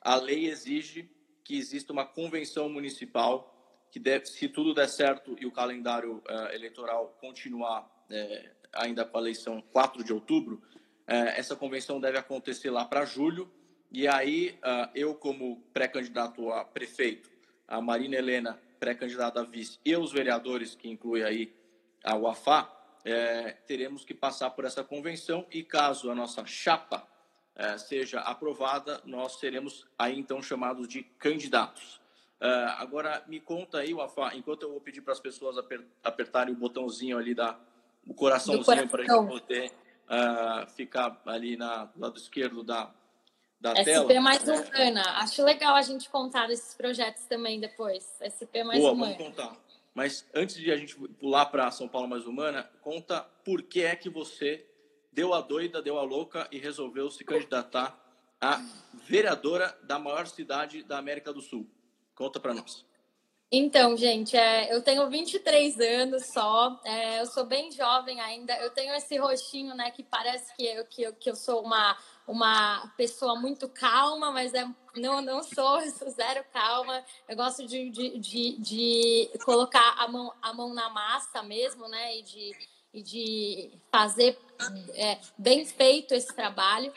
[0.00, 1.10] a lei exige
[1.42, 3.53] que exista uma convenção municipal
[3.94, 9.16] que deve, se tudo der certo e o calendário uh, eleitoral continuar uh, ainda com
[9.16, 13.48] a eleição 4 de outubro, uh, essa convenção deve acontecer lá para julho.
[13.92, 14.58] E aí,
[14.92, 17.30] eu, como pré-candidato a prefeito,
[17.68, 21.54] a Marina Helena, pré-candidata a vice, e os vereadores, que inclui aí
[22.02, 22.68] a UAFA,
[23.68, 27.06] teremos que passar por essa convenção e caso a nossa chapa
[27.78, 32.02] seja aprovada, nós seremos aí então chamados de candidatos.
[32.40, 35.56] Uh, agora, me conta aí, Wafá, enquanto eu vou pedir para as pessoas
[36.02, 37.58] apertarem o botãozinho ali, da,
[38.06, 39.72] o coraçãozinho para a gente poder
[40.04, 42.92] uh, ficar ali na, do lado esquerdo da,
[43.60, 44.04] da SP tela.
[44.04, 45.02] SP mais humana.
[45.18, 48.04] Acho legal a gente contar desses projetos também depois.
[48.20, 49.16] SP mais Boa, humana.
[49.16, 49.56] vamos contar.
[49.94, 53.94] Mas antes de a gente pular para São Paulo mais humana, conta por que é
[53.94, 54.66] que você
[55.12, 57.96] deu a doida, deu a louca e resolveu se candidatar
[58.40, 58.60] a
[59.06, 61.66] vereadora da maior cidade da América do Sul.
[62.14, 62.84] Conta para nós.
[63.56, 68.70] Então, gente, é, eu tenho 23 anos só, é, eu sou bem jovem ainda, eu
[68.70, 71.96] tenho esse rostinho, né, que parece que eu, que eu, que eu sou uma,
[72.26, 77.64] uma pessoa muito calma, mas é, não, não sou, eu sou zero calma, eu gosto
[77.64, 82.56] de, de, de, de colocar a mão, a mão na massa mesmo, né, e de,
[82.92, 84.36] e de fazer
[84.94, 86.92] é, bem feito esse trabalho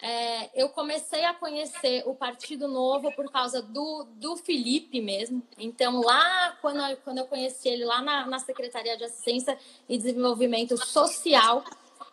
[0.00, 5.42] é, eu comecei a conhecer o Partido Novo por causa do, do Felipe mesmo.
[5.58, 9.98] Então, lá, quando eu, quando eu conheci ele, lá na, na Secretaria de Assistência e
[9.98, 11.64] Desenvolvimento Social,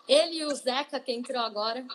[0.08, 1.86] ele e o Zeca, que entrou agora,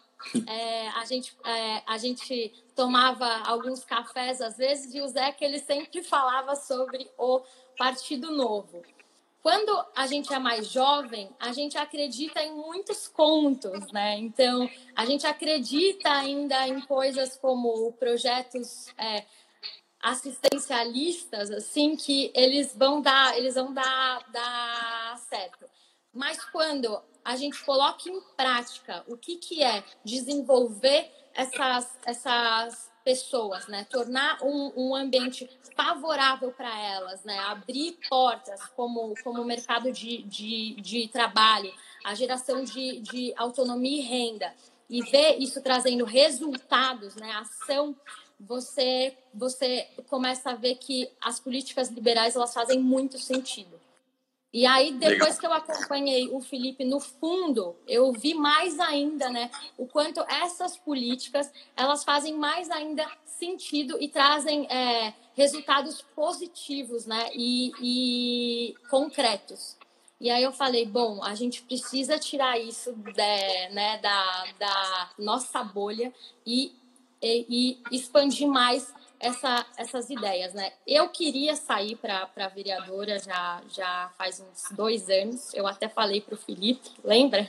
[0.47, 5.59] é, a, gente, é, a gente tomava alguns cafés às vezes, e o Zeca ele
[5.59, 7.41] sempre falava sobre o
[7.77, 8.83] Partido Novo.
[9.43, 14.19] Quando a gente é mais jovem, a gente acredita em muitos contos, né?
[14.19, 19.25] Então, a gente acredita ainda em coisas como projetos é,
[20.03, 25.65] assistencialistas, assim, que eles vão dar, eles vão dar, dar certo.
[26.13, 33.67] Mas quando a gente coloca em prática o que, que é desenvolver essas, essas pessoas,
[33.67, 33.87] né?
[33.91, 37.39] Tornar um, um ambiente favorável para elas, né?
[37.39, 41.73] Abrir portas como, como mercado de, de, de trabalho,
[42.05, 44.55] a geração de, de autonomia e renda,
[44.89, 47.33] e ver isso trazendo resultados, né?
[47.33, 47.97] Ação,
[48.39, 53.80] você, você começa a ver que as políticas liberais elas fazem muito sentido.
[54.53, 55.39] E aí, depois Legal.
[55.39, 60.77] que eu acompanhei o Felipe no fundo, eu vi mais ainda, né, o quanto essas
[60.77, 69.79] políticas elas fazem mais ainda sentido e trazem é, resultados positivos, né, e, e, concretos.
[70.21, 75.63] E aí eu falei, bom, a gente precisa tirar isso de, né, da, da nossa
[75.63, 76.13] bolha
[76.45, 76.73] e,
[77.23, 80.73] e, e expandir mais essa, essas ideias, né?
[80.87, 85.53] Eu queria sair para vereadora já, já faz uns dois anos.
[85.53, 87.47] Eu até falei para o Felipe, lembra?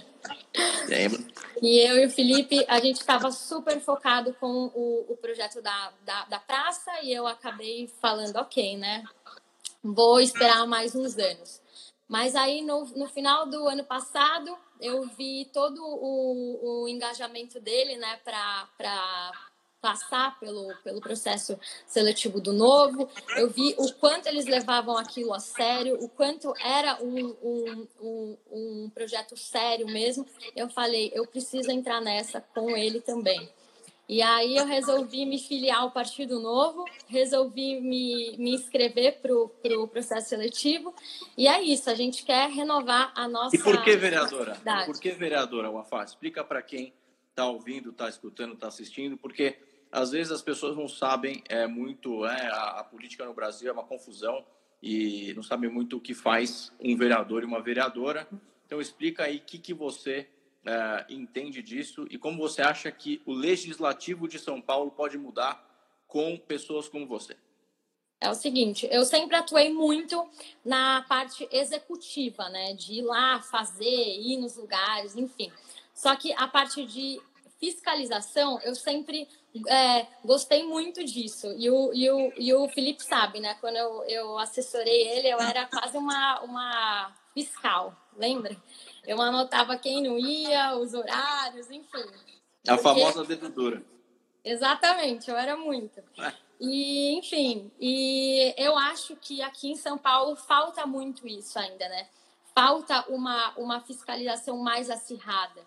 [0.87, 1.25] Lembro.
[1.61, 5.93] E eu e o Felipe, a gente estava super focado com o, o projeto da,
[6.05, 9.03] da, da praça e eu acabei falando, ok, né?
[9.81, 11.61] Vou esperar mais uns anos.
[12.07, 17.95] Mas aí, no, no final do ano passado, eu vi todo o, o engajamento dele,
[17.95, 19.31] né, para
[19.81, 25.39] passar pelo, pelo processo seletivo do novo, eu vi o quanto eles levavam aquilo a
[25.39, 30.25] sério, o quanto era um, um, um, um projeto sério mesmo.
[30.55, 33.49] Eu falei, eu preciso entrar nessa com ele também.
[34.07, 39.47] E aí eu resolvi me filiar ao Partido Novo, resolvi me, me inscrever para o
[39.47, 40.93] pro processo seletivo.
[41.37, 43.55] E é isso, a gente quer renovar a nossa.
[43.55, 44.59] E por que, vereadora?
[44.85, 46.03] Por que, vereadora, Wafá?
[46.03, 46.93] Explica para quem
[47.29, 49.57] está ouvindo, está escutando, está assistindo, porque
[49.91, 53.73] às vezes as pessoas não sabem é, muito, é, a, a, política no Brasil é
[53.73, 54.45] uma confusão
[54.81, 58.27] e não sabem muito o que faz um vereador e uma vereadora.
[58.65, 60.27] Então explica aí o que, que você
[60.65, 65.69] é, entende disso e como você acha que o legislativo de São Paulo pode mudar
[66.07, 67.35] com pessoas como você.
[68.19, 70.29] É o seguinte, eu sempre atuei muito
[70.63, 72.73] na parte executiva, né?
[72.73, 75.51] De ir lá fazer, ir nos lugares, enfim.
[75.91, 77.19] Só que a parte de
[77.61, 79.29] fiscalização, eu sempre
[79.69, 81.53] é, gostei muito disso.
[81.55, 83.55] E o, e, o, e o Felipe sabe, né?
[83.61, 88.57] Quando eu, eu assessorei ele, eu era quase uma, uma fiscal, lembra?
[89.05, 92.03] Eu anotava quem não ia, os horários, enfim.
[92.67, 92.81] A porque...
[92.81, 93.83] famosa dedudura.
[94.43, 95.99] Exatamente, eu era muito.
[96.17, 96.33] É.
[96.59, 102.07] E, enfim, e eu acho que aqui em São Paulo falta muito isso ainda, né?
[102.55, 105.61] Falta uma, uma fiscalização mais acirrada.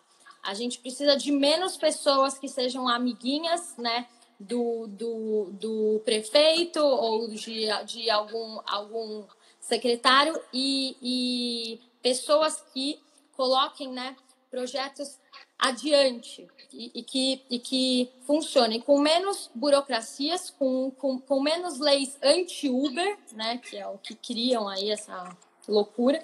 [0.45, 4.07] A gente precisa de menos pessoas que sejam amiguinhas, né?
[4.39, 9.25] Do, do, do prefeito ou de, de algum, algum
[9.61, 13.01] secretário e, e pessoas que
[13.37, 14.17] coloquem né,
[14.51, 15.19] projetos
[15.59, 22.19] adiante e, e, que, e que funcionem com menos burocracias, com, com, com menos leis
[22.23, 26.23] anti-Uber, né, que é o que criam aí essa loucura,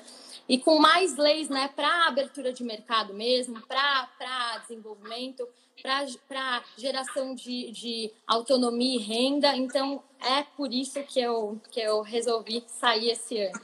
[0.51, 5.49] e com mais leis né, para abertura de mercado mesmo, para desenvolvimento,
[5.81, 9.57] para geração de, de autonomia e renda.
[9.57, 13.61] Então, é por isso que eu, que eu resolvi sair esse ano.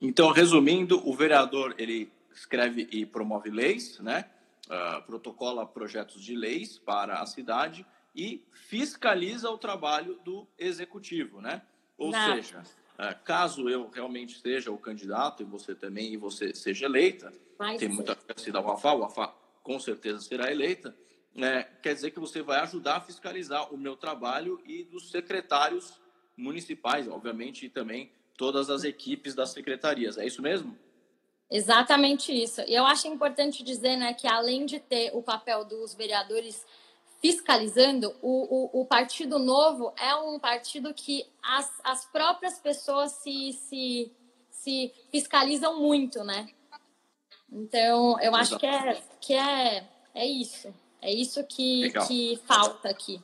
[0.00, 4.30] Então, resumindo, o vereador ele escreve e promove leis, né?
[4.68, 11.62] Uh, protocola projetos de leis para a cidade e fiscaliza o trabalho do executivo, né?
[11.98, 12.62] Ou seja,
[13.24, 17.88] caso eu realmente seja o candidato e você também e você seja eleita, Mas tem
[17.88, 20.96] muita chance da UAFA, o UAFA com certeza será eleita,
[21.34, 21.64] né?
[21.82, 26.00] quer dizer que você vai ajudar a fiscalizar o meu trabalho e dos secretários
[26.36, 30.18] municipais, obviamente, e também todas as equipes das secretarias.
[30.18, 30.76] É isso mesmo?
[31.50, 32.62] Exatamente isso.
[32.62, 36.64] E eu acho importante dizer né, que, além de ter o papel dos vereadores
[37.22, 43.52] fiscalizando, o, o, o Partido Novo é um partido que as, as próprias pessoas se,
[43.52, 44.12] se,
[44.50, 46.48] se fiscalizam muito, né?
[47.50, 50.74] Então, eu acho que é, que é, é isso.
[51.00, 53.22] É isso que, que falta aqui.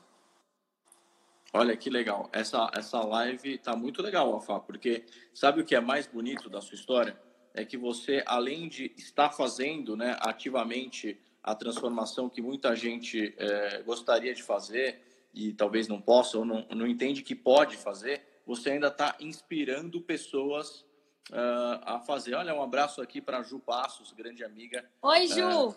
[1.53, 2.29] Olha que legal.
[2.33, 6.61] Essa, essa live tá muito legal, Alfa, porque sabe o que é mais bonito da
[6.61, 7.19] sua história?
[7.59, 13.83] é que você, além de estar fazendo né, ativamente a transformação que muita gente é,
[13.83, 15.01] gostaria de fazer
[15.33, 19.99] e talvez não possa ou não, não entende que pode fazer, você ainda está inspirando
[20.01, 20.81] pessoas
[21.31, 22.35] uh, a fazer.
[22.35, 24.85] Olha, um abraço aqui para Ju Passos, grande amiga.
[25.01, 25.69] Oi, Ju!
[25.69, 25.75] Uh,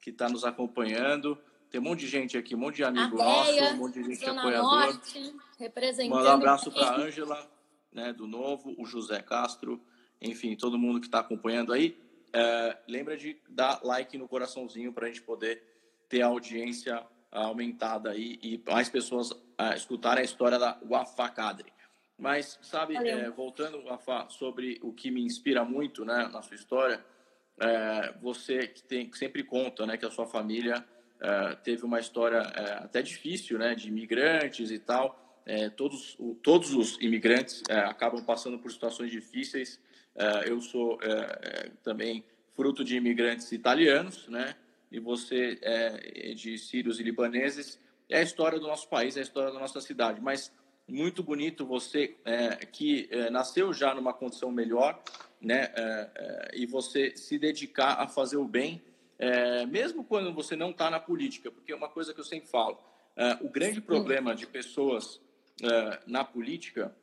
[0.00, 1.38] que está tá nos acompanhando.
[1.70, 4.24] Tem um monte de gente aqui, um monte de amigo nosso, um monte de gente
[4.24, 4.70] Zona apoiador.
[4.70, 6.24] Norte, representando.
[6.24, 7.50] Um abraço para a Ângela,
[7.92, 9.80] né, do Novo, o José Castro,
[10.20, 11.96] enfim, todo mundo que está acompanhando aí,
[12.32, 15.62] é, lembra de dar like no coraçãozinho para a gente poder
[16.08, 21.72] ter a audiência aumentada aí e mais pessoas uh, escutarem a história da Wafa Kadri.
[22.18, 27.04] Mas, sabe, é, voltando, Wafa, sobre o que me inspira muito né, na sua história,
[27.58, 30.84] é, você que, tem, que sempre conta né, que a sua família
[31.20, 32.42] é, teve uma história
[32.78, 35.18] até difícil, né, de imigrantes e tal.
[35.44, 39.80] É, todos, o, todos os imigrantes acabam passando por situações difíceis
[40.14, 42.24] é, eu sou é, é, também
[42.54, 44.54] fruto de imigrantes italianos, né?
[44.90, 47.80] E você é de sírios e libaneses.
[48.10, 50.20] É a história do nosso país, é a história da nossa cidade.
[50.20, 50.52] Mas
[50.86, 55.02] muito bonito você é, que é, nasceu já numa condição melhor,
[55.40, 55.72] né?
[55.74, 58.82] É, é, e você se dedicar a fazer o bem,
[59.68, 62.76] mesmo quando você não está na política, porque é uma coisa que eu sempre falo.
[63.40, 65.20] o grande problema de pessoas
[66.06, 66.94] na política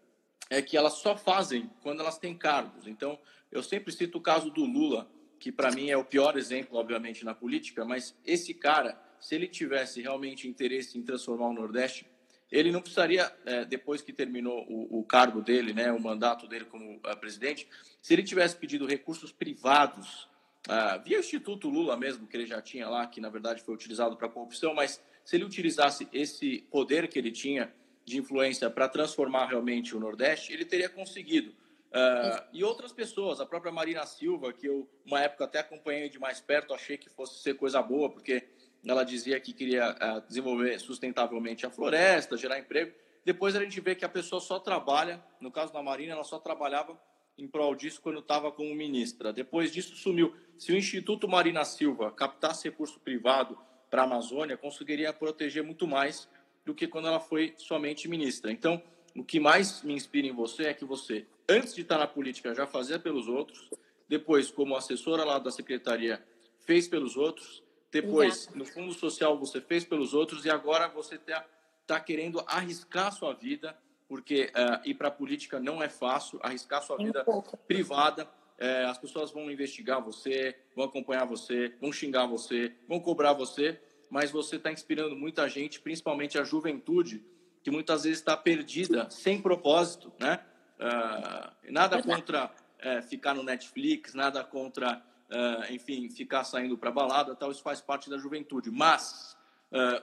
[0.50, 2.88] é que elas só fazem quando elas têm cargos.
[2.88, 3.20] Então,
[3.52, 7.24] eu sempre cito o caso do Lula, que para mim é o pior exemplo, obviamente,
[7.24, 12.06] na política, mas esse cara, se ele tivesse realmente interesse em transformar o Nordeste,
[12.52, 16.96] ele não precisaria, é, depois que terminou o, cargo dele, né, o mandato dele como
[16.96, 17.68] uh, presidente,
[18.02, 20.28] se ele tivesse pedido recursos privados,
[20.68, 23.76] uh, via o Instituto Lula mesmo, que ele já tinha lá, que na verdade foi
[23.76, 27.72] utilizado para corrupção, mas se ele utilizasse esse poder que ele tinha
[28.10, 31.52] de influência para transformar realmente o Nordeste, ele teria conseguido.
[31.52, 36.20] Uh, e outras pessoas, a própria Marina Silva, que eu, uma época, até acompanhei de
[36.20, 38.48] mais perto, achei que fosse ser coisa boa, porque
[38.86, 42.94] ela dizia que queria uh, desenvolver sustentavelmente a floresta, gerar emprego.
[43.24, 46.40] Depois a gente vê que a pessoa só trabalha, no caso da Marina, ela só
[46.40, 47.00] trabalhava
[47.38, 49.32] em prol disso quando estava como ministra.
[49.32, 50.36] Depois disso sumiu.
[50.58, 53.58] Se o Instituto Marina Silva captasse recurso privado
[53.90, 56.28] para a Amazônia, conseguiria proteger muito mais
[56.70, 58.52] do que quando ela foi somente ministra.
[58.52, 58.80] Então,
[59.16, 62.54] o que mais me inspira em você é que você, antes de estar na política,
[62.54, 63.72] já fazia pelos outros,
[64.08, 66.24] depois, como assessora lá da secretaria,
[66.60, 68.60] fez pelos outros, depois, Obrigada.
[68.60, 71.44] no Fundo Social, você fez pelos outros e agora você está
[71.88, 73.76] tá querendo arriscar sua vida,
[74.08, 78.30] porque uh, ir para a política não é fácil, arriscar sua vida um privada.
[78.60, 83.80] É, as pessoas vão investigar você, vão acompanhar você, vão xingar você, vão cobrar você,
[84.10, 87.24] mas você está inspirando muita gente, principalmente a juventude,
[87.64, 90.40] que muitas vezes está perdida, sem propósito, né?
[90.80, 97.36] Uh, nada contra uh, ficar no Netflix, nada contra, uh, enfim, ficar saindo para balada,
[97.36, 97.52] tal.
[97.52, 98.72] Isso faz parte da juventude.
[98.72, 99.38] Mas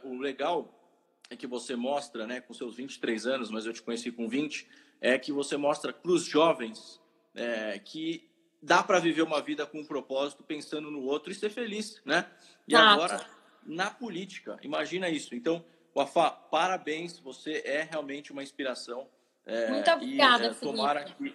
[0.04, 0.72] o legal
[1.28, 4.64] é que você mostra, né, com seus 23 anos, mas eu te conheci com 20,
[5.00, 7.00] é que você mostra para os jovens
[7.34, 8.30] é, que
[8.62, 12.30] dá para viver uma vida com um propósito, pensando no outro e ser feliz, né?
[12.68, 13.26] E agora
[13.66, 15.34] na política, imagina isso.
[15.34, 15.64] Então
[15.94, 19.08] Wafá, parabéns, você é realmente uma inspiração.
[19.46, 21.34] É, Muito obrigada, e, é, tomara que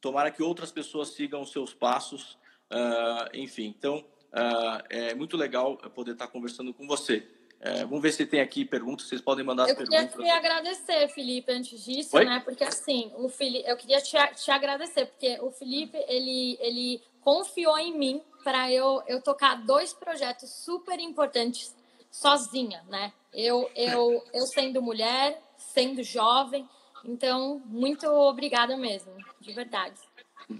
[0.00, 2.38] Tomara que outras pessoas sigam os seus passos.
[2.70, 7.26] Uh, enfim, então uh, é muito legal poder estar conversando com você.
[7.60, 10.12] É, vamos ver se tem aqui perguntas, vocês podem mandar as eu perguntas.
[10.12, 12.24] Eu queria agradecer, Felipe, antes disso, Oi?
[12.24, 12.40] né?
[12.44, 17.76] Porque assim, o Felipe, eu queria te, te agradecer, porque o Felipe, ele, ele confiou
[17.76, 21.76] em mim para eu, eu tocar dois projetos super importantes
[22.10, 23.12] sozinha, né?
[23.32, 26.68] Eu, eu, eu sendo mulher, sendo jovem,
[27.04, 30.00] então muito obrigada mesmo, de verdade.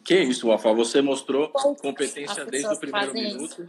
[0.04, 1.48] Que isso, Wafa, você mostrou
[1.80, 3.62] competência desde o primeiro minuto.
[3.62, 3.68] Isso.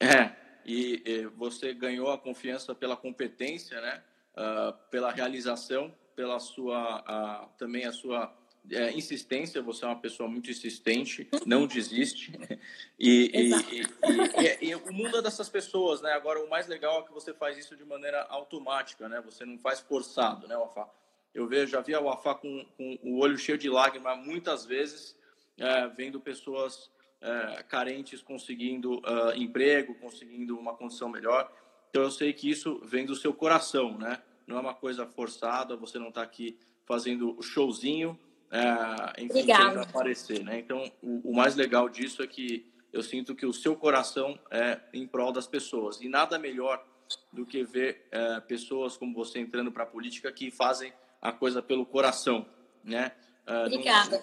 [0.00, 0.32] É,
[0.64, 4.02] e, e, você ganhou a confiança pela competência, né?
[4.36, 8.32] Uh, pela realização, pela sua uh, também a sua
[8.70, 12.32] é, insistência, você é uma pessoa muito insistente, não desiste.
[13.00, 16.10] E, e, e, e, o mundo é dessas pessoas, né?
[16.14, 19.20] Agora, o mais legal é que você faz isso de maneira automática, né?
[19.24, 20.88] Você não faz forçado, né, Wafá?
[21.32, 25.16] Eu vejo, já vi a Wafá com, com o olho cheio de lágrimas muitas vezes,
[25.56, 26.90] é, vendo pessoas
[27.20, 31.52] é, carentes conseguindo uh, emprego, conseguindo uma condição melhor.
[31.90, 34.20] Então, eu sei que isso vem do seu coração, né?
[34.46, 38.18] Não é uma coisa forçada, você não está aqui fazendo o showzinho,
[38.50, 39.82] é, enfim, Obrigada.
[39.82, 40.58] aparecer, né?
[40.58, 44.80] Então, o, o, mais legal disso é que eu sinto que o seu coração é
[44.92, 46.82] em prol das pessoas e nada melhor
[47.32, 51.62] do que ver é, pessoas como você entrando para a política que fazem a coisa
[51.62, 52.46] pelo coração,
[52.82, 53.12] né?
[53.46, 54.22] É, Obrigada.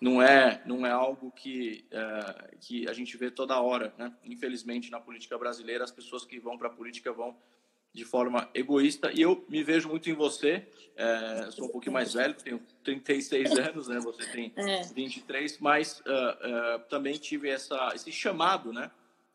[0.00, 4.12] Não, não, é não é algo que é, que a gente vê toda hora, né?
[4.24, 7.36] Infelizmente na política brasileira as pessoas que vão para a política vão
[7.96, 9.10] de forma egoísta.
[9.10, 10.66] E eu me vejo muito em você.
[10.94, 13.98] É, sou um pouquinho mais velho, tenho 36 anos, né?
[14.00, 14.82] Você tem é.
[14.82, 18.90] 23, mas uh, uh, também tive essa, esse chamado, né?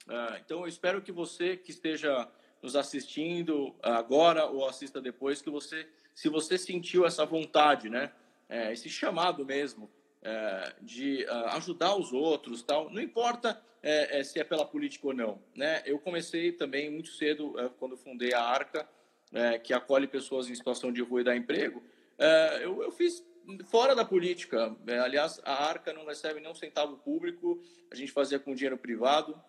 [0.07, 2.27] Uh, então, eu espero que você que esteja
[2.61, 8.11] nos assistindo agora ou assista depois, que você, se você sentiu essa vontade, né?
[8.47, 9.89] É, esse chamado mesmo
[10.21, 12.91] é, de ajudar os outros, tal.
[12.91, 15.39] Não importa é, é, se é pela política ou não.
[15.55, 15.81] Né?
[15.85, 18.87] Eu comecei também muito cedo, é, quando fundei a Arca,
[19.33, 21.81] é, que acolhe pessoas em situação de rua e dá emprego.
[22.17, 23.23] É, eu, eu, fiz
[23.65, 24.75] fora da política.
[24.85, 28.77] É, aliás, a Arca não recebe nem um centavo público, a gente fazia com dinheiro
[28.77, 29.39] privado.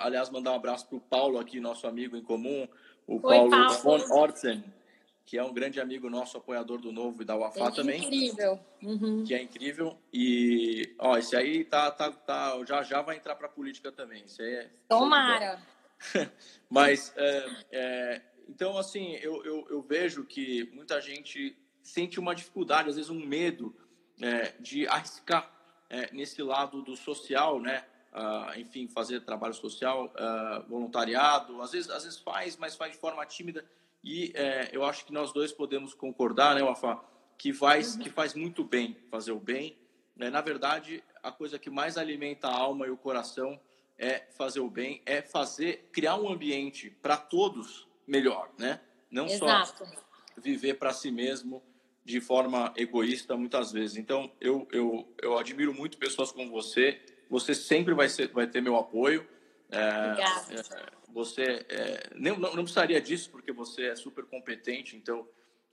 [0.00, 2.66] aliás, mandar um abraço para o Paulo aqui, nosso amigo em comum,
[3.06, 3.78] o Oi, Paulo, Paulo.
[3.82, 4.64] von Orten
[5.32, 8.04] que é um grande amigo nosso, apoiador do Novo e da UAFA é também.
[8.04, 8.60] Incrível.
[8.82, 9.24] Uhum.
[9.24, 9.98] Que é incrível.
[10.12, 14.24] E, ó, esse aí tá, tá, tá, já já vai entrar para política também.
[14.24, 15.58] Esse aí é Tomara.
[16.68, 22.90] Mas, é, é, então, assim, eu, eu, eu, vejo que muita gente sente uma dificuldade,
[22.90, 23.74] às vezes um medo
[24.20, 25.50] é, de arriscar
[25.88, 27.86] é, nesse lado do social, né?
[28.12, 32.98] Uh, enfim, fazer trabalho social, uh, voluntariado, às vezes, às vezes faz, mas faz de
[32.98, 33.64] forma tímida.
[34.02, 37.00] E é, eu acho que nós dois podemos concordar, né, Wafa,
[37.38, 38.02] que faz, uhum.
[38.02, 39.76] que faz muito bem fazer o bem.
[40.16, 40.30] Né?
[40.30, 43.60] Na verdade, a coisa que mais alimenta a alma e o coração
[43.98, 48.80] é fazer o bem, é fazer, criar um ambiente para todos melhor, né?
[49.10, 49.86] Não Exato.
[49.86, 49.92] só
[50.36, 51.62] viver para si mesmo
[52.04, 53.96] de forma egoísta muitas vezes.
[53.96, 57.00] Então, eu, eu, eu admiro muito pessoas como você.
[57.30, 59.26] Você sempre vai, ser, vai ter meu apoio.
[59.70, 60.54] É, Obrigada.
[60.54, 65.28] É, você é, não, não, precisaria disso, porque você é super competente, então,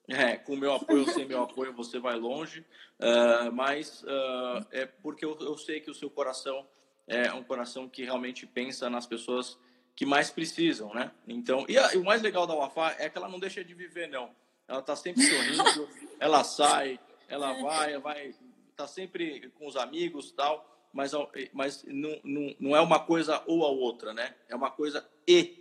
[0.08, 2.66] é, com meu apoio ou sem meu apoio, você vai longe.
[3.00, 6.68] Uh, mas uh, é porque eu, eu, sei que o seu coração
[7.08, 9.58] é um coração que realmente pensa nas pessoas
[9.96, 11.12] que mais precisam, né?
[11.28, 13.74] Então, e, a, e o mais legal da Wafá é que ela não deixa de
[13.74, 14.36] viver, não.
[14.68, 18.36] Ela está sempre sorrindo, ela sai, ela vai, vai,
[18.70, 21.12] está sempre com os amigos tal mas,
[21.54, 24.36] mas não, não, não é uma coisa ou a outra, né?
[24.48, 25.56] É uma coisa e.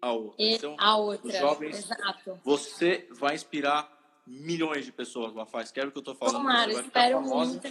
[0.00, 0.42] a outra.
[0.42, 1.28] E então, a outra.
[1.28, 2.40] Os jovens, Exato.
[2.44, 3.90] você vai inspirar
[4.26, 5.70] milhões de pessoas, Mafaz.
[5.70, 6.36] Quero o que eu estou falando.
[6.36, 7.66] Tomara, espero muito.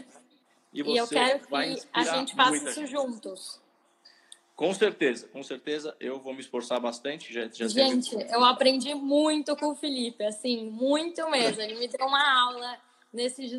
[0.71, 1.55] E, e eu quero que
[1.93, 2.91] a gente faça isso gente.
[2.91, 3.61] juntos.
[4.55, 7.33] Com certeza, com certeza eu vou me esforçar bastante.
[7.33, 8.35] Já, já gente, teve...
[8.35, 11.61] eu aprendi muito com o Felipe, assim, muito mesmo.
[11.61, 12.77] Ele me deu uma aula
[13.11, 13.51] nesses,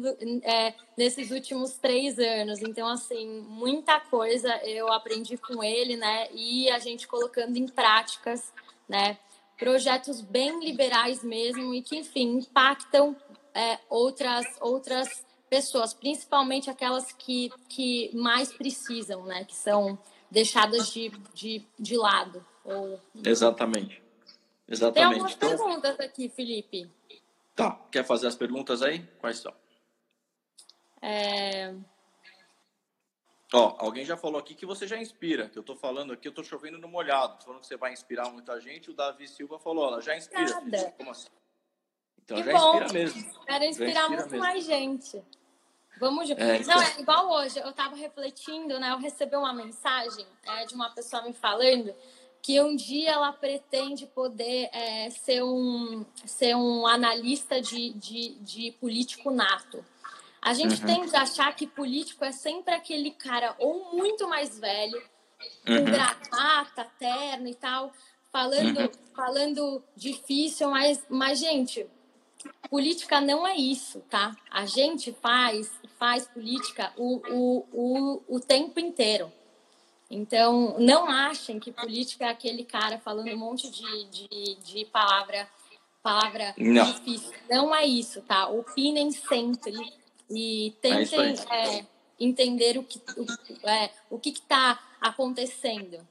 [0.42, 2.60] é, nesses últimos três anos.
[2.62, 6.28] Então, assim, muita coisa eu aprendi com ele, né?
[6.32, 8.52] E a gente colocando em práticas,
[8.88, 9.18] né?
[9.58, 13.14] Projetos bem liberais mesmo e que, enfim, impactam
[13.54, 19.44] é, outras, outras pessoas, principalmente aquelas que, que mais precisam, né?
[19.44, 19.98] Que são
[20.30, 22.44] deixadas de, de, de lado.
[22.64, 23.00] Ou...
[23.24, 24.00] Exatamente.
[24.68, 24.94] Exatamente.
[24.94, 25.48] Tem algumas então...
[25.48, 26.88] perguntas aqui, Felipe.
[27.54, 27.72] Tá.
[27.90, 29.06] Quer fazer as perguntas aí?
[29.18, 29.54] Quais são?
[31.02, 31.74] É...
[33.52, 36.32] Ó, alguém já falou aqui que você já inspira, que eu tô falando aqui, eu
[36.32, 39.58] tô chovendo no molhado, tô falando que você vai inspirar muita gente, o Davi Silva
[39.58, 40.60] falou, ela já inspira.
[40.60, 40.94] Nada.
[40.96, 41.28] Como assim?
[42.22, 42.74] Então que já bom.
[42.76, 43.44] inspira mesmo.
[43.44, 44.38] Quero inspirar muito mesmo.
[44.38, 45.24] mais gente.
[45.98, 46.76] Vamos é, então...
[46.76, 48.92] Não, é igual hoje, eu estava refletindo, né?
[48.92, 51.92] Eu recebi uma mensagem é, de uma pessoa me falando
[52.42, 58.72] que um dia ela pretende poder é, ser, um, ser um analista de, de, de
[58.72, 59.84] político nato.
[60.40, 60.86] A gente uhum.
[60.86, 65.02] tende a achar que político é sempre aquele cara ou muito mais velho,
[65.66, 65.84] com uhum.
[65.84, 67.92] gravata, terno e tal,
[68.32, 68.90] falando, uhum.
[69.14, 71.86] falando difícil, mas, mas, gente,
[72.70, 74.34] política não é isso, tá?
[74.50, 79.30] A gente faz, faz política o, o, o, o tempo inteiro.
[80.10, 85.48] Então, não achem que política é aquele cara falando um monte de, de, de palavra,
[86.02, 86.84] palavra não.
[86.84, 87.32] difícil.
[87.48, 88.48] Não é isso, tá?
[88.48, 89.72] Opinem sempre
[90.28, 91.86] e tentem é é,
[92.18, 96.06] entender o que o, é, o que está acontecendo.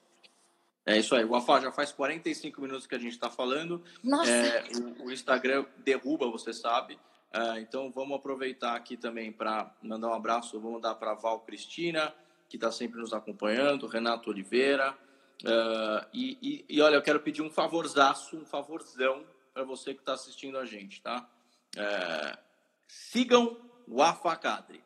[0.86, 1.26] É isso aí.
[1.26, 3.84] O Afá já faz 45 minutos que a gente está falando.
[4.04, 4.32] Nossa.
[4.32, 6.98] É, o, o, Instagram derruba, você sabe.
[7.32, 10.60] É, então vamos aproveitar aqui também para mandar um abraço.
[10.60, 12.14] Vamos dar para Val Cristina,
[12.50, 14.98] que está sempre nos acompanhando, Renato Oliveira.
[15.44, 20.02] Uh, e, e, e, olha, eu quero pedir um favorzaço, um favorzão para você que
[20.02, 21.26] está assistindo a gente, tá?
[21.78, 22.38] Uh,
[22.88, 24.84] sigam o Afacadre.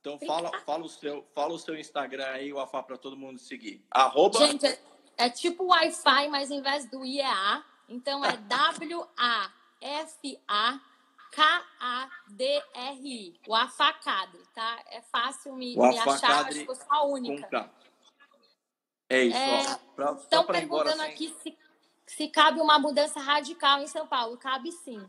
[0.00, 3.40] Então fala, fala, o seu, fala o seu Instagram aí, o Afá, para todo mundo
[3.40, 3.84] seguir.
[3.90, 4.38] Arroba...
[4.46, 4.78] Gente, é,
[5.16, 9.50] é tipo Wi-Fi, mas em vez do IEA, então é W-A-F-A
[11.36, 13.34] K-A-D-R-I.
[13.46, 14.82] O Afacadre, tá?
[14.90, 17.70] É fácil me, me achar, acho que eu sou a única.
[19.06, 19.36] É isso.
[19.36, 19.60] É,
[20.18, 21.54] estão perguntando aqui se,
[22.06, 24.38] se cabe uma mudança radical em São Paulo.
[24.38, 25.06] Cabe sim.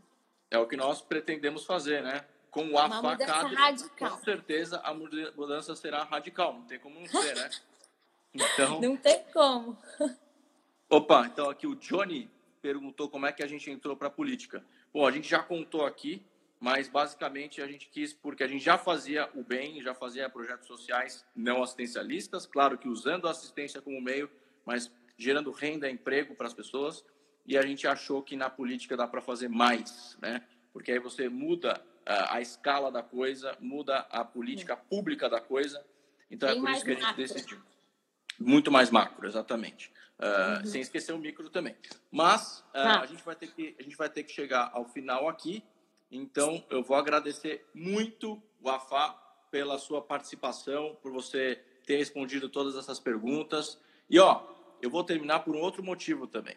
[0.50, 2.26] É o que nós pretendemos fazer, né?
[2.50, 3.56] Com o Afacadre,
[3.98, 6.52] com certeza a mudança será radical.
[6.52, 7.48] Não tem como não ser, né?
[8.34, 8.78] Então...
[8.78, 9.76] Não tem como.
[10.90, 14.62] Opa, então aqui o Johnny perguntou como é que a gente entrou para a política.
[14.92, 16.22] Bom, a gente já contou aqui,
[16.60, 20.66] mas basicamente a gente quis, porque a gente já fazia o bem, já fazia projetos
[20.66, 24.30] sociais não assistencialistas, claro que usando a assistência como meio,
[24.64, 27.04] mas gerando renda, emprego para as pessoas,
[27.46, 30.42] e a gente achou que na política dá para fazer mais, né?
[30.72, 35.84] Porque aí você muda a, a escala da coisa, muda a política pública da coisa,
[36.30, 37.22] então é Bem é por isso que a gente macro.
[37.22, 37.58] decidiu.
[38.38, 39.92] Muito mais macro, exatamente.
[40.18, 40.66] Uh, uhum.
[40.66, 41.76] Sem esquecer o micro também.
[42.10, 43.00] Mas uh, ah.
[43.02, 45.62] a, gente vai ter que, a gente vai ter que chegar ao final aqui.
[46.10, 49.10] Então, eu vou agradecer muito o Afá
[49.50, 53.80] pela sua participação, por você ter respondido todas essas perguntas.
[54.10, 54.42] E, ó,
[54.82, 56.56] eu vou terminar por um outro motivo também.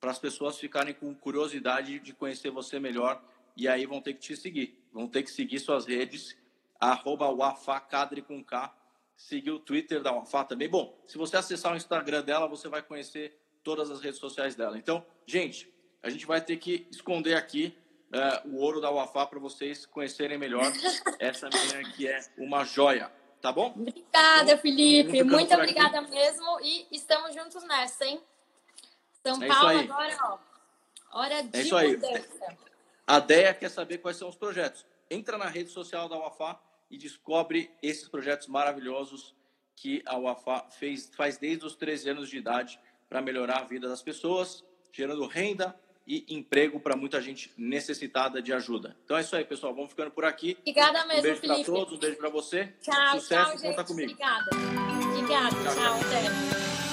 [0.00, 3.22] Para as pessoas ficarem com curiosidade de conhecer você melhor.
[3.56, 4.82] E aí vão ter que te seguir.
[4.92, 6.36] Vão ter que seguir suas redes.
[6.80, 7.28] Arroba
[7.88, 8.74] Cadre com K
[9.16, 10.68] seguir o Twitter da Wafá também.
[10.68, 14.76] Bom, se você acessar o Instagram dela, você vai conhecer todas as redes sociais dela.
[14.76, 17.76] Então, gente, a gente vai ter que esconder aqui
[18.12, 20.70] uh, o ouro da Wafá para vocês conhecerem melhor
[21.18, 23.10] essa menina que é uma joia.
[23.40, 23.74] Tá bom?
[23.76, 25.24] Obrigada, então, Felipe.
[25.24, 26.10] Muito obrigada aqui.
[26.10, 26.60] mesmo.
[26.60, 28.22] E estamos juntos nessa, hein?
[29.20, 30.38] São é Paulo agora, ó.
[31.12, 31.96] Hora é de é isso aí.
[31.96, 32.56] mudança.
[33.04, 34.86] A Deia quer saber quais são os projetos.
[35.10, 36.58] Entra na rede social da Wafá
[36.92, 39.34] e descobre esses projetos maravilhosos
[39.74, 42.78] que a UAFA fez, faz desde os 13 anos de idade
[43.08, 44.62] para melhorar a vida das pessoas,
[44.92, 45.74] gerando renda
[46.06, 48.96] e emprego para muita gente necessitada de ajuda.
[49.04, 49.74] Então é isso aí, pessoal.
[49.74, 50.56] Vamos ficando por aqui.
[50.60, 52.74] Obrigada mesmo, um beijo para todos, um beijo para você.
[52.82, 53.86] Tchau, Sucesso, tchau, conta gente.
[53.86, 54.12] comigo.
[54.12, 54.50] Obrigada.
[55.16, 55.56] Obrigada.
[55.56, 55.98] Tchau, tchau.
[56.00, 56.91] tchau.